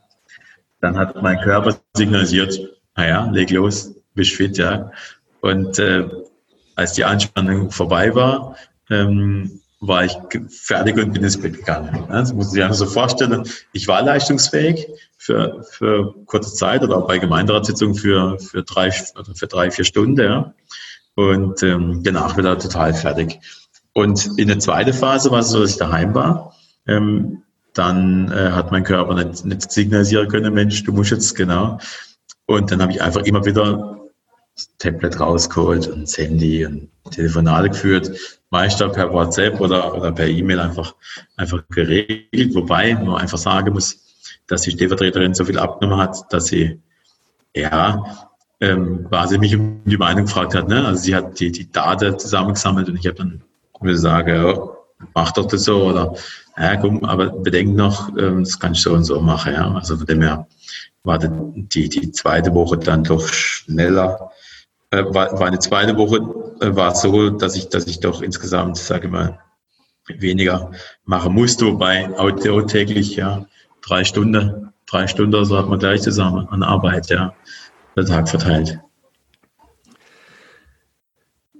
dann 0.82 0.98
hat 0.98 1.22
mein 1.22 1.39
Körper 1.39 1.78
signalisiert, 1.96 2.60
naja, 2.96 3.30
leg 3.32 3.52
los, 3.52 3.94
bist 4.16 4.34
fit, 4.34 4.58
ja. 4.58 4.92
Und 5.42 5.78
äh, 5.78 6.10
als 6.76 6.94
die 6.94 7.06
Anspannung 7.06 7.70
vorbei 7.70 8.16
war, 8.16 8.56
ähm, 8.94 9.60
war 9.80 10.06
ich 10.06 10.16
fertig 10.50 10.98
und 10.98 11.14
bin 11.14 11.24
ins 11.24 11.40
Bett 11.40 11.58
gegangen. 11.58 12.06
Das 12.10 12.34
muss 12.34 12.48
ich 12.48 12.54
sich 12.54 12.64
einfach 12.64 12.76
so 12.76 12.86
vorstellen. 12.86 13.44
Ich 13.74 13.88
war 13.88 14.02
leistungsfähig 14.02 14.88
für, 15.18 15.66
für 15.72 16.16
kurze 16.26 16.54
Zeit 16.54 16.84
oder 16.84 16.98
auch 16.98 17.08
bei 17.08 17.18
Gemeinderatssitzungen 17.18 17.96
für, 17.96 18.40
für, 18.40 18.64
drei, 18.64 18.92
für 18.92 19.48
drei, 19.48 19.72
vier 19.72 19.84
Stunden. 19.84 20.22
Ja. 20.22 20.54
Und 21.16 21.62
ähm, 21.64 22.02
danach 22.04 22.38
wieder 22.38 22.58
total 22.58 22.94
fertig. 22.94 23.40
Und 23.94 24.38
in 24.38 24.48
der 24.48 24.60
zweiten 24.60 24.94
Phase 24.94 25.32
war 25.32 25.40
es 25.40 25.50
so, 25.50 25.62
dass 25.62 25.72
ich 25.72 25.78
daheim 25.78 26.16
war. 26.16 26.56
Ähm, 26.88 27.44
dann 27.74 28.32
äh, 28.32 28.52
hat 28.52 28.72
mein 28.72 28.84
Körper 28.84 29.16
nicht, 29.16 29.46
nicht 29.46 29.72
signalisieren 29.72 30.28
können, 30.30 30.54
Mensch, 30.54 30.84
du 30.84 30.94
musst 30.94 31.12
jetzt 31.12 31.36
genau. 31.36 31.80
Und 32.46 32.72
dann 32.72 32.82
habe 32.82 32.92
ich 32.92 33.02
einfach 33.02 33.22
immer 33.22 33.46
wieder 33.46 34.03
das 34.56 34.70
Tablet 34.78 35.20
rausgeholt 35.20 35.88
und 35.88 36.04
das 36.04 36.18
Handy 36.18 36.66
und 36.66 36.89
Telefonate 37.12 37.70
geführt, 37.70 38.12
meist 38.50 38.80
per 38.80 39.12
WhatsApp 39.12 39.60
oder, 39.60 39.96
oder 39.96 40.12
per 40.12 40.28
E-Mail 40.28 40.60
einfach, 40.60 40.96
einfach 41.38 41.63
geregelt. 41.70 42.54
Wobei 42.54 42.94
man 42.96 43.16
einfach 43.16 43.38
sagen 43.38 43.74
muss, 43.74 44.00
dass 44.48 44.62
die 44.62 44.72
Stellvertreterin 44.72 45.34
so 45.34 45.46
viel 45.46 45.58
abgenommen 45.58 46.04
hat, 46.04 46.32
dass 46.32 46.46
sie 46.46 46.80
ja 47.56 48.28
ähm, 48.60 49.08
quasi 49.10 49.38
mich 49.38 49.56
um 49.56 49.82
die 49.86 49.98
Meinung 49.98 50.26
gefragt 50.26 50.56
hat. 50.56 50.68
Ne? 50.68 50.86
Also 50.86 51.02
sie 51.02 51.16
hat 51.16 51.39
die, 51.39 51.52
die 51.52 51.72
Daten 51.72 52.18
zusammengesammelt 52.20 52.89
und 52.89 52.98
ich 52.98 53.08
habe 53.08 53.16
dann 53.16 53.42
sagen, 53.96 54.36
ja, 54.36 54.70
mach 55.13 55.32
doch 55.32 55.48
das 55.48 55.63
so 55.63 55.84
oder 55.84 56.16
ja, 56.58 56.76
komm, 56.78 57.04
aber 57.04 57.30
bedenk 57.30 57.76
noch, 57.76 58.10
ähm, 58.18 58.44
das 58.44 58.60
kannst 58.60 58.86
du 58.86 58.89
so 58.89 58.96
und 58.96 59.04
so 59.04 59.20
machen. 59.22 59.54
Ja? 59.54 59.74
Also 59.74 59.98
von 59.98 60.06
dem 60.06 60.22
her 60.22 60.48
war 61.04 61.18
die, 61.20 61.89
die 61.89 62.12
zweite 62.12 62.54
Woche 62.54 62.78
dann 62.78 63.04
doch 63.04 63.28
schneller. 63.28 64.32
Äh, 64.92 65.04
war, 65.13 65.42
eine 65.42 65.60
zweite 65.60 65.98
Woche, 65.98 66.18
äh, 66.62 66.76
war 66.76 66.96
so, 66.96 67.30
dass 67.32 67.56
ich, 67.56 67.70
dass 67.70 67.88
ich 67.88 68.00
doch 68.00 68.22
insgesamt, 68.22 68.78
sage 68.78 69.08
ich 69.08 69.12
mal, 69.12 69.39
weniger 70.08 70.72
machen 71.06 71.34
musste, 71.34 71.66
wobei 71.66 72.10
täglich 72.68 73.16
ja 73.16 73.46
drei 73.82 74.04
Stunden, 74.04 74.74
drei 74.86 75.08
Stunden 75.08 75.46
so 75.46 75.58
hat 75.58 75.70
man 75.70 75.80
gleich 75.80 76.02
zusammen 76.02 76.48
an 76.50 76.62
Arbeit, 76.62 77.10
ja, 77.10 77.34
der 77.96 78.06
Tag 78.06 78.30
verteilt. 78.30 78.80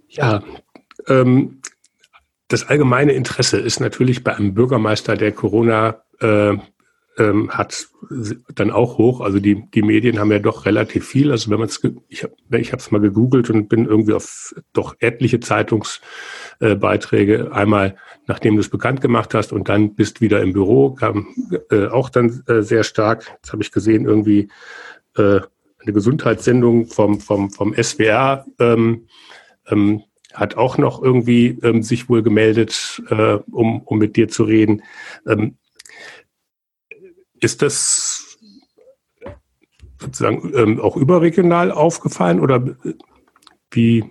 Ja, 0.10 0.44
ähm, 1.08 1.62
das 2.54 2.70
allgemeine 2.70 3.14
Interesse 3.14 3.58
ist 3.58 3.80
natürlich 3.80 4.24
bei 4.24 4.36
einem 4.36 4.54
Bürgermeister, 4.54 5.18
der 5.18 5.32
Corona 5.32 6.04
äh, 6.22 6.56
ähm, 7.18 7.50
hat 7.50 7.88
dann 8.54 8.70
auch 8.70 9.00
hoch. 9.00 9.22
Also 9.22 9.40
die, 9.40 9.64
die 9.72 9.82
Medien 9.82 10.20
haben 10.20 10.32
ja 10.32 10.38
doch 10.38 10.68
relativ 10.68 11.08
viel. 11.08 11.32
Also 11.32 11.50
wenn 11.50 11.58
man 11.58 11.68
es, 11.68 11.82
ich 12.10 12.24
habe 12.24 12.36
ich 12.60 12.72
es 12.72 12.92
mal 12.92 13.02
gegoogelt 13.02 13.50
und 13.50 13.70
bin 13.70 13.88
irgendwie 13.88 14.14
auf 14.14 14.54
doch 14.72 14.96
etliche 15.00 15.40
Zeitungsbeiträge. 15.40 17.36
Äh, 17.36 17.50
Einmal, 17.52 17.96
nachdem 18.28 18.54
du 18.54 18.62
es 18.62 18.70
bekannt 18.70 19.02
gemacht 19.02 19.34
hast 19.34 19.52
und 19.52 19.68
dann 19.68 19.96
bist 19.96 20.22
wieder 20.22 20.40
im 20.42 20.54
Büro, 20.54 20.92
kam 20.92 21.28
äh, 21.72 21.88
auch 21.88 22.10
dann 22.10 22.44
äh, 22.48 22.62
sehr 22.62 22.84
stark. 22.84 23.26
Jetzt 23.36 23.52
habe 23.52 23.64
ich 23.64 23.72
gesehen, 23.72 24.06
irgendwie 24.06 24.50
äh, 25.18 25.40
eine 25.80 25.94
Gesundheitssendung 25.94 26.86
vom, 26.86 27.20
vom, 27.20 27.50
vom 27.50 27.74
SWR. 27.74 28.46
Ähm, 28.60 29.08
ähm, 29.68 30.04
hat 30.34 30.56
auch 30.56 30.78
noch 30.78 31.02
irgendwie 31.02 31.60
ähm, 31.64 31.84
sich 31.84 32.10
wohl 32.10 32.24
gemeldet, 32.24 33.02
äh, 33.10 33.38
um, 33.52 33.82
um 33.82 33.98
mit 33.98 34.16
dir 34.16 34.28
zu 34.28 34.44
reden. 34.44 34.84
Ähm, 35.28 35.58
ist 37.40 37.62
das 37.62 38.38
sozusagen 40.00 40.52
ähm, 40.56 40.80
auch 40.80 40.98
überregional 40.98 41.72
aufgefallen 41.72 42.40
oder 42.40 42.64
wie, 43.72 44.06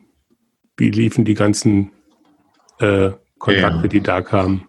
wie 0.76 0.90
liefen 0.90 1.24
die 1.24 1.34
ganzen 1.34 1.92
äh, 2.80 3.10
Kontakte, 3.38 3.82
ja. 3.82 3.88
die 3.88 4.00
da 4.00 4.22
kamen? 4.22 4.66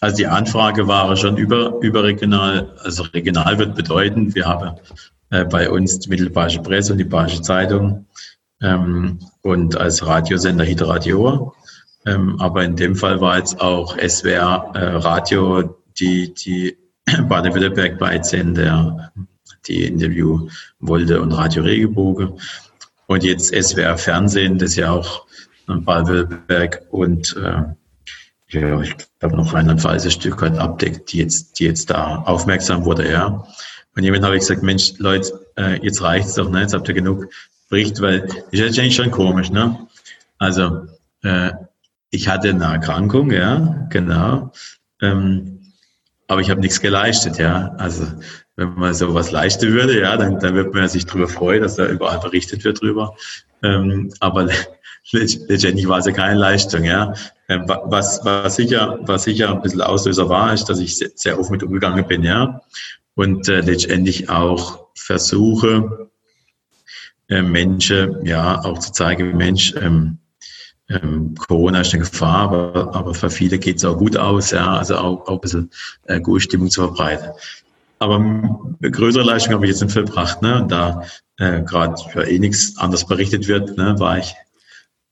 Also 0.00 0.16
die 0.16 0.26
Anfrage 0.26 0.86
war 0.86 1.16
schon 1.16 1.36
über, 1.36 1.78
überregional. 1.80 2.76
Also 2.82 3.04
regional 3.04 3.58
wird 3.58 3.74
bedeuten, 3.74 4.34
wir 4.34 4.44
haben 4.44 4.76
äh, 5.30 5.44
bei 5.44 5.70
uns 5.70 5.98
die 5.98 6.10
Mittelbayerische 6.10 6.62
Presse 6.62 6.92
und 6.92 6.98
die 6.98 7.04
Bayerische 7.04 7.42
Zeitung 7.42 8.06
ähm, 8.62 9.18
und 9.42 9.76
als 9.76 10.06
Radiosender 10.06 10.64
Hitradio. 10.64 11.54
Ähm, 12.06 12.40
aber 12.40 12.64
in 12.64 12.76
dem 12.76 12.96
Fall 12.96 13.20
war 13.20 13.38
jetzt 13.38 13.60
auch 13.60 13.96
SWR 13.98 14.72
äh, 14.74 14.96
Radio, 14.96 15.78
die, 15.98 16.34
die 16.34 16.76
Baden-Württemberg 17.28 17.98
beiziehen, 17.98 18.54
der 18.54 19.12
die 19.66 19.84
Interview 19.84 20.48
wollte 20.78 21.20
und 21.20 21.32
Radio 21.32 21.62
Regenbogen. 21.62 22.40
Und 23.06 23.24
jetzt 23.24 23.54
SWR 23.54 23.96
Fernsehen, 23.96 24.58
das 24.58 24.76
ja 24.76 24.92
auch 24.92 25.26
Baden-Württemberg 25.66 26.82
und 26.90 27.36
äh, 27.36 27.62
ja, 28.48 28.80
ich 28.80 28.94
glaube 29.18 29.36
noch 29.36 29.52
Rheinland-Pfalz 29.52 30.04
ein 30.04 30.10
Stück 30.10 30.40
weit 30.42 30.58
abdeckt, 30.58 31.12
die 31.12 31.18
jetzt, 31.18 31.58
die 31.58 31.64
jetzt 31.64 31.90
da 31.90 32.18
aufmerksam 32.18 32.84
wurde, 32.84 33.10
ja. 33.10 33.46
Und 33.96 34.02
jemand 34.02 34.24
habe 34.24 34.34
ich 34.36 34.40
gesagt, 34.40 34.62
Mensch, 34.62 34.94
Leute, 34.98 35.46
äh, 35.56 35.82
jetzt 35.82 36.02
reicht's 36.02 36.34
doch, 36.34 36.50
ne? 36.50 36.62
Jetzt 36.62 36.74
habt 36.74 36.88
ihr 36.88 36.94
genug 36.94 37.28
spricht, 37.74 38.00
weil 38.00 38.28
ist 38.52 38.78
eigentlich 38.78 38.94
schon 38.94 39.10
komisch, 39.10 39.50
ne? 39.50 39.88
Also 40.38 40.86
äh, 41.22 41.50
ich 42.10 42.28
hatte 42.28 42.50
eine 42.50 42.64
Erkrankung, 42.64 43.32
ja, 43.32 43.88
genau. 43.90 44.52
Ähm, 45.02 45.72
aber 46.28 46.40
ich 46.40 46.50
habe 46.50 46.60
nichts 46.60 46.80
geleistet, 46.80 47.38
ja. 47.38 47.74
Also 47.78 48.06
wenn 48.54 48.74
man 48.74 48.94
sowas 48.94 49.32
leisten 49.32 49.72
würde, 49.72 50.00
ja, 50.00 50.16
dann, 50.16 50.38
dann 50.38 50.54
wird 50.54 50.72
man 50.72 50.88
sich 50.88 51.04
darüber 51.04 51.26
freuen, 51.26 51.62
dass 51.62 51.74
da 51.74 51.86
überall 51.86 52.20
berichtet 52.20 52.62
wird 52.62 52.80
drüber. 52.80 53.16
Ähm, 53.64 54.12
aber 54.20 54.48
letztendlich 55.10 55.88
war 55.88 55.98
es 55.98 56.06
ja 56.06 56.12
keine 56.12 56.38
Leistung, 56.38 56.84
ja. 56.84 57.12
Ähm, 57.48 57.64
was, 57.66 58.24
was 58.24 58.54
sicher, 58.54 59.00
was 59.02 59.24
sicher 59.24 59.50
ein 59.50 59.62
bisschen 59.62 59.82
Auslöser 59.82 60.28
war, 60.28 60.54
ist, 60.54 60.66
dass 60.66 60.78
ich 60.78 60.96
sehr, 60.96 61.10
sehr 61.16 61.40
oft 61.40 61.50
mit 61.50 61.64
umgegangen 61.64 62.06
bin, 62.06 62.22
ja. 62.22 62.60
Und 63.16 63.48
äh, 63.48 63.62
letztendlich 63.62 64.28
auch 64.30 64.86
versuche, 64.94 66.08
äh, 67.28 67.42
Menschen 67.42 68.24
ja 68.24 68.62
auch 68.64 68.78
zu 68.78 68.92
zeigen, 68.92 69.36
Mensch, 69.36 69.74
ähm, 69.80 70.18
ähm, 70.88 71.34
Corona 71.36 71.80
ist 71.80 71.94
eine 71.94 72.02
Gefahr, 72.02 72.50
aber, 72.50 72.94
aber 72.94 73.14
für 73.14 73.30
viele 73.30 73.58
geht 73.58 73.78
es 73.78 73.84
auch 73.84 73.96
gut 73.96 74.16
aus, 74.16 74.50
ja, 74.50 74.76
also 74.76 74.96
auch, 74.96 75.26
auch 75.26 75.34
ein 75.34 75.40
bisschen 75.40 75.70
äh, 76.04 76.20
gute 76.20 76.42
Stimmung 76.42 76.70
zu 76.70 76.82
verbreiten. 76.82 77.30
Aber 77.98 78.22
größere 78.82 79.24
Leistung 79.24 79.54
habe 79.54 79.64
ich 79.64 79.70
jetzt 79.70 79.80
nicht 79.80 79.92
verbracht, 79.92 80.42
ne? 80.42 80.62
Und 80.62 80.70
da 80.70 81.04
äh, 81.38 81.62
gerade 81.62 81.94
für 82.10 82.28
eh 82.28 82.38
nichts 82.38 82.76
anders 82.76 83.06
berichtet 83.06 83.48
wird, 83.48 83.78
ne, 83.78 83.98
war 83.98 84.18
ich 84.18 84.34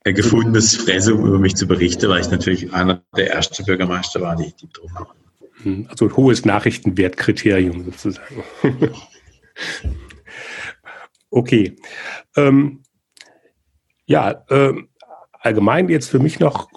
ein 0.05 0.15
gefundenes 0.15 0.77
Fresse, 0.77 1.15
um 1.15 1.27
über 1.27 1.39
mich 1.39 1.55
zu 1.55 1.67
berichten, 1.67 2.09
weil 2.09 2.21
ich 2.21 2.31
natürlich 2.31 2.73
einer 2.75 3.03
der 3.17 3.33
ersten 3.33 3.65
Bürgermeister 3.65 4.21
war, 4.21 4.37
die, 4.37 4.53
die 4.61 4.67
betroffen 4.67 4.95
waren. 4.95 5.17
Hm, 5.63 5.87
also 5.89 6.07
ein 6.07 6.17
hohes 6.17 6.45
Nachrichtenwertkriterium 6.45 7.85
sozusagen. 7.85 8.45
Okay. 11.33 11.77
Ähm, 12.37 12.83
ja, 14.05 14.45
äh, 14.51 14.75
allgemein 15.41 15.89
jetzt 15.89 16.11
für 16.11 16.19
mich 16.19 16.39
noch 16.39 16.69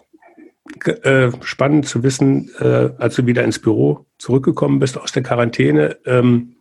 äh, 1.03 1.29
spannend 1.41 1.87
zu 1.87 2.03
wissen, 2.03 2.49
äh, 2.59 2.89
als 2.97 3.15
du 3.15 3.25
wieder 3.27 3.43
ins 3.43 3.59
Büro 3.59 4.05
zurückgekommen 4.17 4.79
bist 4.79 4.97
aus 4.97 5.11
der 5.11 5.23
Quarantäne, 5.23 5.97
ähm, 6.05 6.55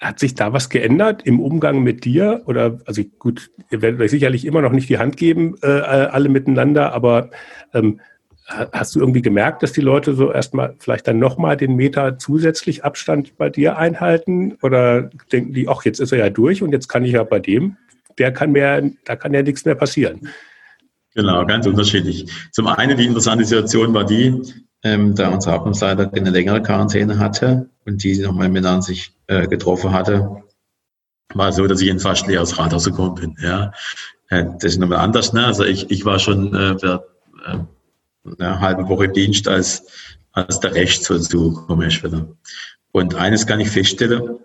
hat 0.00 0.18
sich 0.18 0.34
da 0.34 0.52
was 0.54 0.70
geändert 0.70 1.22
im 1.24 1.38
Umgang 1.38 1.82
mit 1.82 2.04
dir? 2.04 2.42
Oder, 2.46 2.78
also 2.86 3.02
gut, 3.18 3.50
ihr 3.70 3.82
werdet 3.82 4.00
euch 4.00 4.10
sicherlich 4.10 4.46
immer 4.46 4.62
noch 4.62 4.72
nicht 4.72 4.88
die 4.88 4.98
Hand 4.98 5.18
geben, 5.18 5.54
äh, 5.62 5.66
alle 5.66 6.30
miteinander, 6.30 6.92
aber 6.92 7.30
ähm, 7.74 8.00
Hast 8.48 8.94
du 8.94 9.00
irgendwie 9.00 9.22
gemerkt, 9.22 9.64
dass 9.64 9.72
die 9.72 9.80
Leute 9.80 10.14
so 10.14 10.32
erstmal 10.32 10.76
vielleicht 10.78 11.08
dann 11.08 11.18
nochmal 11.18 11.56
den 11.56 11.74
Meter 11.74 12.16
zusätzlich 12.16 12.84
Abstand 12.84 13.36
bei 13.36 13.50
dir 13.50 13.76
einhalten? 13.76 14.56
Oder 14.62 15.10
denken 15.32 15.52
die, 15.52 15.68
ach, 15.68 15.84
jetzt 15.84 15.98
ist 15.98 16.12
er 16.12 16.18
ja 16.18 16.30
durch 16.30 16.62
und 16.62 16.70
jetzt 16.70 16.88
kann 16.88 17.04
ich 17.04 17.12
ja 17.12 17.24
bei 17.24 17.40
dem, 17.40 17.76
der 18.18 18.32
kann 18.32 18.52
mehr, 18.52 18.88
da 19.04 19.16
kann 19.16 19.34
ja 19.34 19.42
nichts 19.42 19.64
mehr 19.64 19.74
passieren? 19.74 20.28
Genau, 21.14 21.44
ganz 21.44 21.66
unterschiedlich. 21.66 22.30
Zum 22.52 22.68
einen 22.68 22.96
die 22.96 23.06
interessante 23.06 23.44
Situation 23.44 23.92
war 23.94 24.04
die, 24.04 24.40
ähm, 24.84 25.14
da 25.16 25.30
unser 25.30 25.54
Abteilungsleiter 25.54 26.12
eine 26.14 26.30
längere 26.30 26.62
Quarantäne 26.62 27.18
hatte 27.18 27.68
und 27.84 28.04
die 28.04 28.18
nochmal 28.18 28.48
miteinander 28.48 28.82
sich 28.82 29.12
äh, 29.26 29.48
getroffen 29.48 29.92
hatte, 29.92 30.42
war 31.34 31.52
so, 31.52 31.66
dass 31.66 31.80
ich 31.80 31.88
in 31.88 31.98
fast 31.98 32.26
leeres 32.28 32.58
Rathaus 32.58 32.84
gekommen 32.84 33.14
bin. 33.14 33.36
Ja. 33.42 33.72
Äh, 34.28 34.44
das 34.60 34.72
ist 34.72 34.78
nochmal 34.78 34.98
anders. 34.98 35.32
Ne? 35.32 35.44
Also 35.44 35.64
ich, 35.64 35.90
ich 35.90 36.04
war 36.04 36.18
schon 36.18 36.54
äh, 36.54 36.76
eine 38.38 38.60
halbe 38.60 38.88
Woche 38.88 39.08
Dienst, 39.08 39.48
als, 39.48 39.84
als 40.32 40.60
der 40.60 40.74
Rechtsvollzug 40.74 41.66
komme 41.66 41.86
ich 41.86 42.02
wieder. 42.02 42.26
Und 42.92 43.14
eines 43.14 43.46
kann 43.46 43.60
ich 43.60 43.70
feststellen, 43.70 44.38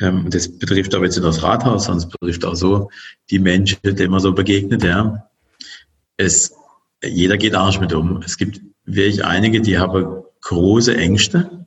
ähm, 0.00 0.30
das 0.30 0.58
betrifft 0.58 0.94
aber 0.94 1.04
jetzt 1.04 1.16
nicht 1.16 1.26
das 1.26 1.42
Rathaus, 1.42 1.84
sondern 1.84 2.06
es 2.06 2.08
betrifft 2.08 2.44
auch 2.44 2.54
so 2.54 2.90
die 3.30 3.38
Menschen, 3.38 3.78
denen 3.84 4.10
man 4.10 4.20
so 4.20 4.32
begegnet. 4.32 4.82
Ja. 4.82 5.28
Es, 6.16 6.54
jeder 7.04 7.36
geht 7.36 7.54
Arsch 7.54 7.80
mit 7.80 7.92
um. 7.92 8.22
Es 8.22 8.36
gibt 8.36 8.60
wirklich 8.84 9.24
einige, 9.24 9.60
die 9.60 9.78
haben 9.78 10.22
große 10.40 10.96
Ängste 10.96 11.66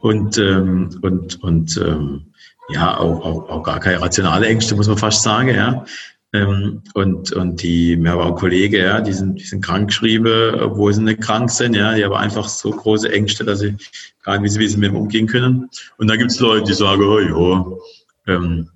und, 0.00 0.38
ähm, 0.38 0.98
und, 1.02 1.42
und 1.42 1.76
ähm, 1.76 2.32
ja, 2.70 2.96
auch, 2.96 3.24
auch, 3.24 3.48
auch 3.50 3.62
gar 3.62 3.80
keine 3.80 4.00
rationale 4.00 4.46
Ängste, 4.46 4.74
muss 4.74 4.88
man 4.88 4.96
fast 4.96 5.22
sagen, 5.22 5.48
ja. 5.48 5.84
Ähm, 6.34 6.82
und, 6.94 7.32
und 7.32 7.62
die, 7.62 7.96
mir 7.96 8.16
war 8.16 8.28
ein 8.28 8.34
Kollege, 8.34 8.78
ja, 8.78 9.00
die 9.02 9.12
sind, 9.12 9.38
die 9.38 9.44
sind 9.44 9.62
krank 9.62 9.88
geschrieben, 9.88 10.54
obwohl 10.60 10.92
sie 10.94 11.02
nicht 11.02 11.20
krank 11.20 11.50
sind, 11.50 11.74
ja, 11.74 11.94
die 11.94 12.04
haben 12.04 12.14
einfach 12.14 12.48
so 12.48 12.70
große 12.70 13.12
Ängste, 13.12 13.44
dass 13.44 13.60
sie 13.60 13.76
gar 14.22 14.38
nicht 14.38 14.44
wissen, 14.44 14.60
wie 14.60 14.68
sie 14.68 14.76
mit 14.78 14.90
dem 14.90 14.96
umgehen 14.96 15.26
können. 15.26 15.68
Und 15.98 16.08
da 16.08 16.16
gibt's 16.16 16.40
Leute, 16.40 16.64
die 16.64 16.74
sagen, 16.74 17.02
oh 17.02 17.18
ja, 17.18 18.34
ähm, 18.34 18.70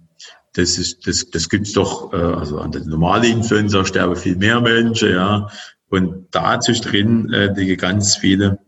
das 0.52 0.76
ist, 0.78 1.06
das, 1.06 1.30
das 1.30 1.48
gibt's 1.48 1.72
doch, 1.72 2.12
äh, 2.12 2.16
also 2.16 2.58
an 2.58 2.72
der 2.72 2.84
normalen 2.84 3.38
Influenza 3.38 3.84
sterben 3.84 4.16
viel 4.16 4.36
mehr 4.36 4.60
Menschen, 4.60 5.12
ja. 5.12 5.48
Und 5.88 6.26
da 6.32 6.58
drin 6.58 7.32
äh, 7.32 7.52
liegen 7.54 7.76
ganz 7.78 8.16
viele, 8.16 8.58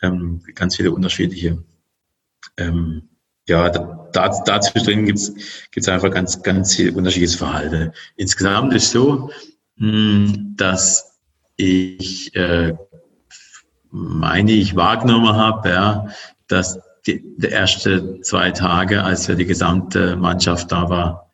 ähm, 0.00 0.40
ganz 0.54 0.76
viele 0.76 0.92
unterschiedliche 0.92 1.62
ähm, 2.56 3.08
ja, 3.48 3.68
da, 3.68 4.08
da, 4.12 4.58
drin 4.58 5.06
gibt's 5.06 5.32
gibt's 5.70 5.88
einfach 5.88 6.10
ganz, 6.10 6.42
ganz 6.42 6.78
unterschiedliches 6.78 7.36
Verhalten. 7.36 7.92
Insgesamt 8.16 8.72
ist 8.74 8.90
so, 8.90 9.30
hm, 9.76 10.54
dass 10.56 11.18
ich 11.56 12.34
äh, 12.34 12.74
meine, 13.90 14.52
ich 14.52 14.76
wahrgenommen 14.76 15.34
habe, 15.34 15.68
ja, 15.68 16.08
dass 16.48 16.78
die, 17.06 17.22
die 17.36 17.48
erste 17.48 18.20
zwei 18.22 18.50
Tage, 18.50 19.02
als 19.02 19.26
ja 19.26 19.34
die 19.34 19.46
gesamte 19.46 20.16
Mannschaft 20.16 20.72
da 20.72 20.88
war, 20.88 21.30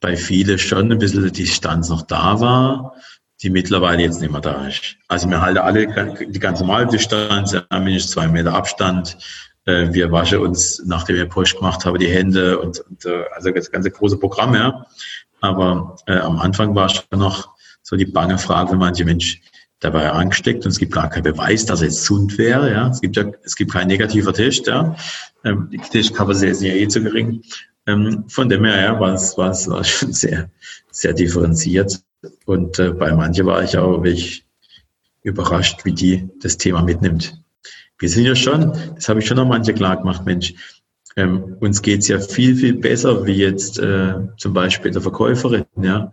bei 0.00 0.16
vielen 0.16 0.58
schon 0.58 0.90
ein 0.90 0.98
bisschen 0.98 1.24
die 1.24 1.44
Distanz 1.44 1.90
noch 1.90 2.02
da 2.02 2.40
war, 2.40 2.94
die 3.42 3.50
mittlerweile 3.50 4.02
jetzt 4.02 4.20
nicht 4.20 4.32
mehr 4.32 4.40
da 4.40 4.66
ist. 4.66 4.96
Also 5.08 5.28
wir 5.28 5.40
halten 5.40 5.58
alle 5.58 6.26
die 6.26 6.38
ganz 6.38 6.60
normale 6.60 6.86
Distanz, 6.86 7.54
mindestens 7.70 8.12
zwei 8.12 8.28
Meter 8.28 8.54
Abstand, 8.54 9.18
äh, 9.70 9.94
wir 9.94 10.10
waschen 10.10 10.38
uns, 10.38 10.82
nachdem 10.84 11.16
wir 11.16 11.26
Post 11.26 11.56
gemacht 11.56 11.84
haben, 11.84 11.98
die 11.98 12.08
Hände 12.08 12.58
und, 12.58 12.80
und 12.80 13.04
äh, 13.04 13.24
also 13.34 13.50
das 13.50 13.70
ganze 13.70 13.90
große 13.90 14.18
Programm, 14.18 14.54
ja. 14.54 14.86
Aber 15.40 15.96
äh, 16.06 16.18
am 16.18 16.38
Anfang 16.38 16.74
war 16.74 16.88
schon 16.88 17.18
noch 17.18 17.50
so 17.82 17.96
die 17.96 18.06
bange 18.06 18.38
Frage 18.38 18.70
für 18.70 18.76
manche 18.76 19.04
Menschen, 19.04 19.40
da 19.80 19.92
war 19.94 20.02
er 20.02 20.14
angesteckt 20.14 20.64
und 20.66 20.72
es 20.72 20.78
gibt 20.78 20.92
gar 20.92 21.08
keinen 21.08 21.22
Beweis, 21.22 21.64
dass 21.64 21.80
jetzt 21.80 22.00
gesund 22.00 22.36
wäre. 22.36 22.70
Ja. 22.70 22.88
Es 22.88 23.00
gibt 23.00 23.16
ja, 23.16 23.24
es 23.42 23.56
gibt 23.56 23.72
keinen 23.72 23.88
negativer 23.88 24.32
Test. 24.34 24.66
Ja. 24.66 24.94
Ähm, 25.42 25.68
die 25.72 25.78
Testkapazität 25.78 26.50
ist 26.50 26.62
ja 26.62 26.74
eh 26.74 26.86
zu 26.86 27.02
gering. 27.02 27.42
Ähm, 27.86 28.24
von 28.28 28.50
dem 28.50 28.64
her 28.64 28.78
ja, 28.78 29.00
war 29.00 29.14
es, 29.14 29.38
war 29.38 29.50
es 29.50 29.68
war 29.68 29.82
schon 29.82 30.12
sehr, 30.12 30.50
sehr 30.90 31.14
differenziert. 31.14 32.00
Und 32.44 32.78
äh, 32.78 32.90
bei 32.90 33.14
manchen 33.14 33.46
war 33.46 33.64
ich 33.64 33.78
auch 33.78 34.02
wirklich 34.02 34.44
überrascht, 35.22 35.84
wie 35.84 35.92
die 35.92 36.28
das 36.42 36.58
Thema 36.58 36.82
mitnimmt 36.82 37.40
wir 38.00 38.08
sind 38.08 38.24
ja 38.24 38.34
schon, 38.34 38.72
das 38.94 39.08
habe 39.08 39.20
ich 39.20 39.26
schon 39.26 39.36
noch 39.36 39.46
manche 39.46 39.74
klar 39.74 39.98
gemacht, 39.98 40.24
Mensch, 40.24 40.54
ähm, 41.16 41.56
uns 41.60 41.82
geht's 41.82 42.08
ja 42.08 42.18
viel, 42.18 42.56
viel 42.56 42.74
besser 42.74 43.26
wie 43.26 43.34
jetzt 43.34 43.78
äh, 43.78 44.14
zum 44.38 44.54
Beispiel 44.54 44.90
der 44.90 45.02
Verkäuferin. 45.02 45.64
Ja? 45.80 46.10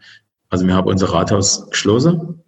Also 0.50 0.67
wir 0.67 0.76
haben 0.76 0.88
unser 0.88 1.08
Rathaus 1.08 1.69
geschlossen. 1.69 2.41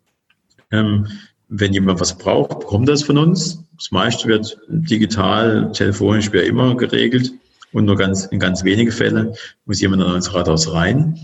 Ähm, 0.71 1.07
wenn 1.47 1.73
jemand 1.73 1.99
was 1.99 2.17
braucht, 2.17 2.59
bekommt 2.59 2.89
das 2.89 3.03
von 3.03 3.17
uns. 3.17 3.63
Das 3.77 3.91
meiste 3.91 4.27
wird 4.27 4.59
digital, 4.67 5.71
telefonisch, 5.71 6.31
wie 6.33 6.39
immer 6.39 6.75
geregelt. 6.75 7.31
Und 7.71 7.85
nur 7.85 7.95
ganz, 7.95 8.25
in 8.25 8.39
ganz 8.39 8.63
wenige 8.63 8.91
Fälle 8.91 9.33
muss 9.65 9.79
jemand 9.79 10.03
in 10.03 10.09
unser 10.09 10.33
Rathaus 10.33 10.71
rein. 10.71 11.17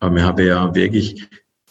Aber 0.00 0.16
wir 0.16 0.24
haben 0.24 0.44
ja 0.44 0.74
wirklich 0.74 1.28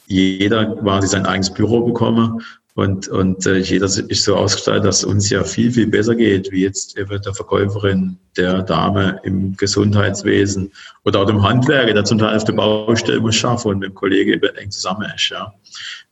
jeder 0.08 0.76
quasi 0.78 1.08
sein 1.08 1.26
eigenes 1.26 1.54
Büro 1.54 1.86
bekommen 1.86 2.42
und, 2.75 3.10
und 3.10 3.45
äh, 3.45 3.57
jeder 3.57 3.86
ist 3.86 4.23
so 4.23 4.36
ausgestattet, 4.36 4.86
dass 4.86 4.99
es 4.99 5.03
uns 5.03 5.29
ja 5.29 5.43
viel, 5.43 5.71
viel 5.71 5.88
besser 5.88 6.15
geht, 6.15 6.51
wie 6.51 6.62
jetzt 6.62 6.97
eben 6.97 7.21
der 7.21 7.34
Verkäuferin, 7.34 8.17
der 8.38 8.63
Dame 8.63 9.19
im 9.23 9.57
Gesundheitswesen 9.57 10.71
oder 11.03 11.19
auch 11.19 11.25
dem 11.25 11.43
Handwerker, 11.43 11.93
der 11.93 12.05
zum 12.05 12.17
Teil 12.17 12.38
auf 12.38 12.45
der 12.45 12.53
Baustelle 12.53 13.19
muss 13.19 13.36
schaffen 13.36 13.71
und 13.71 13.79
mit 13.79 13.89
dem 13.89 13.95
Kollegen 13.95 14.31
eben 14.31 14.55
eng 14.55 14.71
zusammen 14.71 15.12
ist. 15.13 15.29
Ja. 15.29 15.53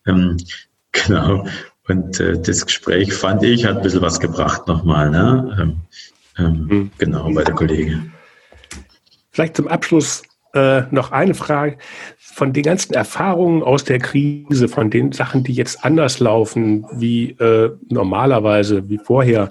Ähm, 0.06 0.38
genau. 0.92 1.48
Und 1.88 2.20
äh, 2.20 2.40
das 2.40 2.66
Gespräch 2.66 3.14
fand 3.14 3.42
ich, 3.44 3.66
hat 3.66 3.78
ein 3.78 3.84
bisschen 3.84 4.02
was 4.02 4.20
gebracht 4.20 4.68
nochmal. 4.68 5.10
Ne? 5.10 5.58
Ähm, 5.60 5.80
ähm, 6.38 6.68
mhm. 6.70 6.92
Genau, 6.98 7.32
bei 7.34 7.44
der 7.44 7.56
Kollegin. 7.56 8.12
Vielleicht 9.32 9.56
zum 9.56 9.68
Abschluss 9.68 10.24
äh, 10.54 10.84
noch 10.92 11.12
eine 11.12 11.34
Frage 11.34 11.78
von 12.18 12.54
den 12.54 12.64
ganzen 12.64 12.94
Erfahrungen 12.94 13.64
aus 13.64 13.84
der 13.84 14.00
Krise, 14.00 14.68
von 14.68 14.90
den 14.90 15.12
Sachen, 15.12 15.44
die 15.44 15.54
jetzt 15.54 15.84
anders 15.84 16.20
laufen 16.20 16.86
wie 16.92 17.32
äh, 17.32 17.72
normalerweise, 17.90 18.90
wie 18.90 18.98
vorher, 18.98 19.50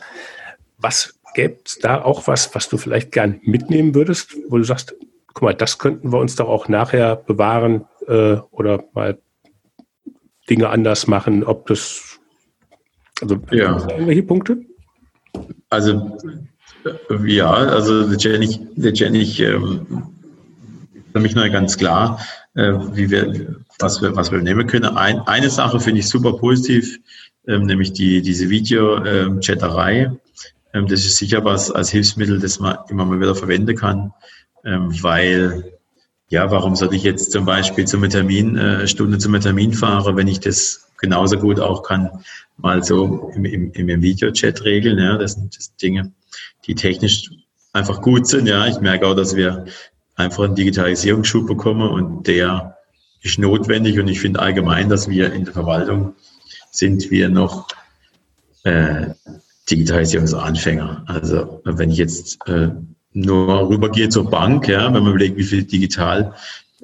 was 0.78 1.14
gäbe 1.34 1.58
es 1.64 1.78
da 1.78 2.02
auch 2.02 2.26
was, 2.26 2.54
was 2.54 2.68
du 2.68 2.78
vielleicht 2.78 3.12
gern 3.12 3.40
mitnehmen 3.42 3.94
würdest, 3.94 4.36
wo 4.48 4.58
du 4.58 4.64
sagst, 4.64 4.96
guck 5.28 5.42
mal, 5.42 5.54
das 5.54 5.78
könnten 5.78 6.12
wir 6.12 6.18
uns 6.18 6.36
doch 6.36 6.48
auch 6.48 6.68
nachher 6.68 7.16
bewahren 7.16 7.84
äh, 8.06 8.36
oder 8.50 8.82
mal 8.92 9.18
Dinge 10.50 10.68
anders 10.70 11.06
machen, 11.06 11.44
ob 11.44 11.66
das, 11.66 12.18
also 13.20 13.36
ja. 13.50 13.78
irgendwelche 13.90 14.22
Punkte? 14.22 14.58
Also 15.70 16.16
ja, 17.24 17.50
also 17.50 18.06
letztendlich, 18.06 18.60
letztendlich 18.76 19.40
ähm, 19.40 19.86
für 21.18 21.22
mich 21.22 21.34
noch 21.34 21.50
ganz 21.50 21.76
klar, 21.76 22.20
äh, 22.54 22.72
wie 22.92 23.10
wir, 23.10 23.56
was 23.80 24.00
wir, 24.00 24.14
was 24.14 24.30
wir 24.30 24.38
nehmen 24.38 24.66
können. 24.66 24.96
Ein, 24.96 25.20
eine 25.22 25.50
Sache 25.50 25.80
finde 25.80 26.00
ich 26.00 26.08
super 26.08 26.34
positiv, 26.34 26.98
ähm, 27.46 27.62
nämlich 27.62 27.92
die, 27.92 28.22
diese 28.22 28.48
Video-Chatterei. 28.48 30.12
Ähm, 30.74 30.86
das 30.86 31.00
ist 31.00 31.16
sicher 31.16 31.44
was 31.44 31.72
als 31.72 31.90
Hilfsmittel, 31.90 32.38
das 32.38 32.60
man 32.60 32.78
immer 32.88 33.04
mal 33.04 33.20
wieder 33.20 33.34
verwenden 33.34 33.74
kann, 33.74 34.12
ähm, 34.64 34.94
weil 35.02 35.72
ja, 36.30 36.50
warum 36.50 36.76
sollte 36.76 36.94
ich 36.94 37.02
jetzt 37.02 37.32
zum 37.32 37.46
Beispiel 37.46 37.86
zum 37.86 38.08
Termin, 38.08 38.56
äh, 38.56 38.86
Stunde 38.86 39.18
zum 39.18 39.40
Termin 39.40 39.72
fahren, 39.72 40.16
wenn 40.16 40.28
ich 40.28 40.40
das 40.40 40.88
genauso 40.98 41.38
gut 41.38 41.58
auch 41.58 41.82
kann, 41.82 42.10
mal 42.58 42.84
so 42.84 43.32
im, 43.34 43.44
im, 43.44 43.72
im 43.72 44.02
Videochat 44.02 44.62
regeln. 44.62 44.98
Ja, 44.98 45.16
das 45.16 45.32
sind, 45.32 45.56
das 45.56 45.74
Dinge, 45.76 46.12
die 46.66 46.74
technisch 46.74 47.30
einfach 47.72 48.02
gut 48.02 48.26
sind. 48.26 48.46
Ja, 48.46 48.66
ich 48.66 48.80
merke 48.80 49.06
auch, 49.06 49.14
dass 49.14 49.34
wir 49.34 49.64
einfach 50.18 50.44
einen 50.44 50.56
Digitalisierungsschub 50.56 51.46
bekommen 51.46 51.88
und 51.88 52.26
der 52.26 52.76
ist 53.22 53.38
notwendig 53.38 53.98
und 53.98 54.08
ich 54.08 54.20
finde 54.20 54.40
allgemein, 54.40 54.88
dass 54.88 55.08
wir 55.08 55.32
in 55.32 55.44
der 55.44 55.54
Verwaltung 55.54 56.14
sind 56.70 57.10
wir 57.10 57.28
noch 57.28 57.68
äh, 58.64 59.06
Digitalisierungsanfänger. 59.70 61.04
Also 61.06 61.60
wenn 61.64 61.90
ich 61.90 61.98
jetzt 61.98 62.38
äh, 62.46 62.70
nur 63.12 63.68
rübergehe 63.68 64.08
zur 64.08 64.28
Bank, 64.28 64.68
ja, 64.68 64.86
wenn 64.86 65.02
man 65.02 65.10
überlegt, 65.10 65.36
wie 65.36 65.44
viel 65.44 65.64
digital, 65.64 66.34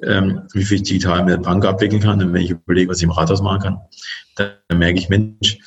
ähm, 0.01 0.41
wie 0.53 0.63
viel 0.63 0.81
digital 0.81 1.23
mit 1.23 1.33
der 1.33 1.41
Bank 1.41 1.65
abwickeln 1.65 2.01
kann 2.01 2.21
und 2.21 2.33
wenn 2.33 2.41
ich 2.41 2.51
überlege, 2.51 2.89
was 2.89 2.97
ich 2.97 3.03
im 3.03 3.11
Rathaus 3.11 3.41
machen 3.41 3.61
kann, 3.61 3.79
dann 4.35 4.77
merke 4.77 4.99
ich, 4.99 5.09
Mensch, 5.09 5.59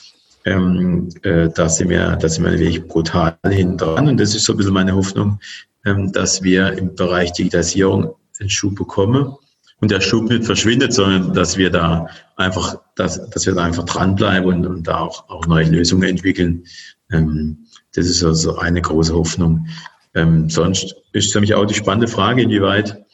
ähm, 0.44 1.08
äh, 1.22 1.48
da 1.54 1.68
sind 1.68 1.90
wir, 1.90 2.16
da 2.16 2.28
sind 2.28 2.44
wir 2.44 2.52
wirklich 2.52 2.86
brutal 2.86 3.36
hinten 3.46 3.78
dran 3.78 4.08
und 4.08 4.18
das 4.18 4.34
ist 4.34 4.44
so 4.44 4.54
ein 4.54 4.56
bisschen 4.56 4.74
meine 4.74 4.94
Hoffnung, 4.94 5.40
dass 5.94 6.42
wir 6.42 6.72
im 6.72 6.94
Bereich 6.94 7.32
Digitalisierung 7.32 8.14
einen 8.40 8.50
Schub 8.50 8.76
bekommen 8.76 9.34
und 9.80 9.90
der 9.90 10.00
Schub 10.00 10.28
nicht 10.28 10.44
verschwindet, 10.44 10.92
sondern 10.92 11.32
dass 11.34 11.56
wir 11.56 11.70
da 11.70 12.08
einfach, 12.36 12.80
dass, 12.96 13.28
dass 13.30 13.46
wir 13.46 13.54
da 13.54 13.64
einfach 13.64 13.84
dranbleiben 13.84 14.48
und, 14.48 14.66
und 14.66 14.88
da 14.88 15.00
auch, 15.00 15.28
auch 15.28 15.46
neue 15.46 15.66
Lösungen 15.66 16.08
entwickeln. 16.08 16.64
Ähm, 17.10 17.66
das 17.94 18.06
ist 18.06 18.24
also 18.24 18.56
eine 18.56 18.82
große 18.82 19.14
Hoffnung. 19.14 19.66
Ähm, 20.14 20.50
sonst 20.50 20.96
ist 21.12 21.32
für 21.32 21.40
mich 21.40 21.54
auch 21.54 21.66
die 21.66 21.74
spannende 21.74 22.08
Frage, 22.08 22.42
inwieweit, 22.42 23.04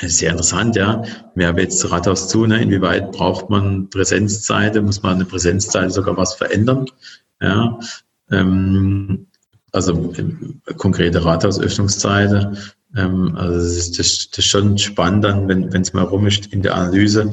sehr 0.00 0.30
interessant, 0.30 0.76
ja. 0.76 1.02
Wir 1.34 1.48
haben 1.48 1.58
jetzt 1.58 1.90
Rathaus 1.90 2.28
zu, 2.28 2.46
ne? 2.46 2.62
inwieweit 2.62 3.12
braucht 3.12 3.50
man 3.50 3.90
Präsenzzeiten, 3.90 4.84
muss 4.84 5.02
man 5.02 5.16
eine 5.16 5.24
Präsenzzeit 5.24 5.92
sogar 5.92 6.16
was 6.16 6.34
verändern, 6.34 6.86
ja. 7.40 7.78
Ähm, 8.30 9.26
also 9.72 10.12
konkrete 10.76 11.24
Rathausöffnungszeiten. 11.24 12.58
Ähm, 12.96 13.34
also 13.36 13.58
das 13.58 13.76
ist, 13.76 13.98
das, 13.98 14.30
das 14.30 14.38
ist 14.38 14.50
schon 14.50 14.78
spannend 14.78 15.24
dann, 15.24 15.48
wenn 15.48 15.82
es 15.82 15.92
mal 15.92 16.04
rum 16.04 16.26
ist 16.26 16.46
in 16.52 16.62
der 16.62 16.74
Analyse. 16.74 17.32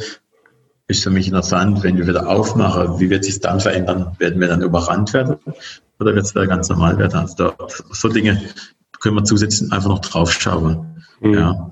ist 0.88 1.04
für 1.04 1.12
mich 1.12 1.28
interessant, 1.28 1.84
wenn 1.84 1.98
wir 1.98 2.08
wieder 2.08 2.28
aufmachen, 2.28 3.00
wie 3.00 3.10
wird 3.10 3.26
sich 3.26 3.40
dann 3.40 3.60
verändern? 3.60 4.16
Werden 4.18 4.40
wir 4.40 4.48
dann 4.48 4.62
überrannt 4.62 5.14
werden 5.14 5.36
oder 6.00 6.16
wird 6.16 6.26
es 6.26 6.34
wieder 6.34 6.48
ganz 6.48 6.70
normal 6.70 6.98
werden? 6.98 7.20
Also 7.20 7.36
da, 7.36 7.68
so 7.92 8.08
Dinge 8.08 8.42
können 9.00 9.16
wir 9.16 9.24
zusätzlich 9.24 9.72
einfach 9.72 9.90
noch 9.90 10.00
draufschauen. 10.00 11.04
Mhm. 11.20 11.34
Ja. 11.34 11.72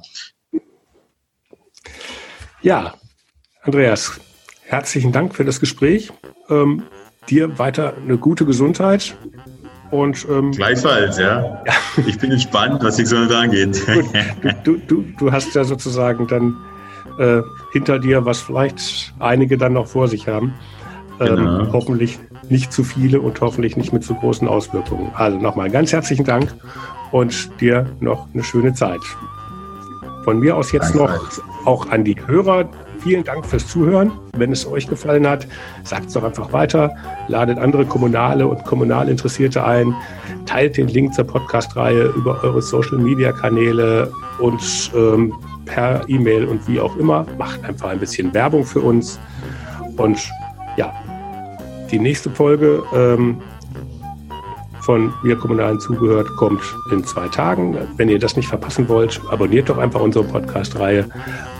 ja, 2.61 2.93
Andreas, 3.61 4.19
herzlichen 4.63 5.11
Dank 5.11 5.33
für 5.33 5.45
das 5.45 5.59
Gespräch. 5.59 6.11
Ähm, 6.49 6.83
dir 7.29 7.57
weiter 7.57 7.95
eine 7.97 8.17
gute 8.17 8.45
Gesundheit. 8.45 9.17
Und, 9.91 10.25
ähm, 10.29 10.51
Gleichfalls, 10.51 11.17
ja. 11.17 11.61
ja. 11.65 11.73
Ich 12.05 12.17
bin 12.17 12.31
gespannt, 12.31 12.83
was 12.83 12.97
die 12.97 13.03
Gesundheit 13.03 13.43
angeht. 13.43 13.81
Du, 14.63 14.77
du, 14.77 15.05
du, 15.17 15.31
hast 15.31 15.55
ja 15.55 15.63
sozusagen 15.63 16.27
dann 16.27 16.57
äh, 17.19 17.41
hinter 17.71 17.99
dir, 17.99 18.25
was 18.25 18.41
vielleicht 18.41 19.13
einige 19.19 19.57
dann 19.57 19.73
noch 19.73 19.87
vor 19.87 20.07
sich 20.07 20.27
haben. 20.27 20.53
Ähm, 21.19 21.35
genau. 21.35 21.73
Hoffentlich 21.73 22.19
nicht 22.49 22.71
zu 22.71 22.83
viele 22.83 23.21
und 23.21 23.39
hoffentlich 23.41 23.77
nicht 23.77 23.93
mit 23.93 24.03
zu 24.03 24.13
großen 24.13 24.47
Auswirkungen. 24.47 25.11
Also 25.15 25.37
nochmal 25.37 25.69
ganz 25.69 25.91
herzlichen 25.91 26.25
Dank 26.25 26.53
und 27.11 27.49
dir 27.59 27.85
noch 27.99 28.27
eine 28.33 28.43
schöne 28.43 28.73
Zeit. 28.73 28.99
Von 30.23 30.39
mir 30.39 30.55
aus 30.57 30.71
jetzt 30.71 30.93
noch 30.93 31.11
auch 31.65 31.89
an 31.89 32.03
die 32.03 32.15
Hörer. 32.27 32.69
Vielen 33.07 33.23
Dank 33.23 33.45
fürs 33.45 33.65
Zuhören. 33.65 34.11
Wenn 34.35 34.51
es 34.51 34.67
euch 34.67 34.85
gefallen 34.85 35.25
hat, 35.25 35.47
sagt 35.85 36.07
es 36.07 36.13
doch 36.13 36.25
einfach 36.25 36.51
weiter. 36.51 36.93
Ladet 37.29 37.57
andere 37.57 37.85
Kommunale 37.85 38.45
und 38.45 38.65
Kommunalinteressierte 38.65 39.63
ein. 39.63 39.95
Teilt 40.45 40.75
den 40.75 40.89
Link 40.89 41.13
zur 41.13 41.23
Podcast-Reihe 41.23 42.07
über 42.17 42.43
eure 42.43 42.61
Social-Media-Kanäle 42.61 44.11
und 44.39 44.91
ähm, 44.93 45.33
per 45.63 46.03
E-Mail 46.09 46.47
und 46.47 46.67
wie 46.67 46.81
auch 46.81 46.97
immer. 46.97 47.25
Macht 47.37 47.63
einfach 47.63 47.87
ein 47.91 47.99
bisschen 47.99 48.33
Werbung 48.33 48.65
für 48.65 48.81
uns. 48.81 49.21
Und 49.95 50.19
ja, 50.75 50.93
die 51.89 51.99
nächste 51.99 52.29
Folge 52.29 52.83
ähm, 52.93 53.41
von 54.87 55.13
Wir 55.21 55.35
Kommunalen 55.35 55.81
zugehört 55.81 56.33
kommt 56.37 56.61
in 56.91 57.03
zwei 57.03 57.27
Tagen. 57.27 57.77
Wenn 57.97 58.07
ihr 58.07 58.19
das 58.19 58.37
nicht 58.37 58.47
verpassen 58.47 58.87
wollt, 58.87 59.19
abonniert 59.29 59.67
doch 59.67 59.77
einfach 59.77 59.99
unsere 59.99 60.23
Podcast-Reihe 60.23 61.09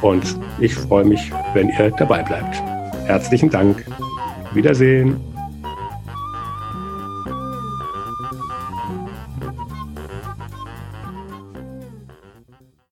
und 0.02 0.40
ich 0.62 0.74
freue 0.74 1.04
mich, 1.04 1.30
wenn 1.54 1.68
ihr 1.68 1.92
dabei 1.92 2.24
bleibt. 2.24 2.56
Herzlichen 3.06 3.50
Dank. 3.50 3.86
Wiedersehen. 4.54 5.37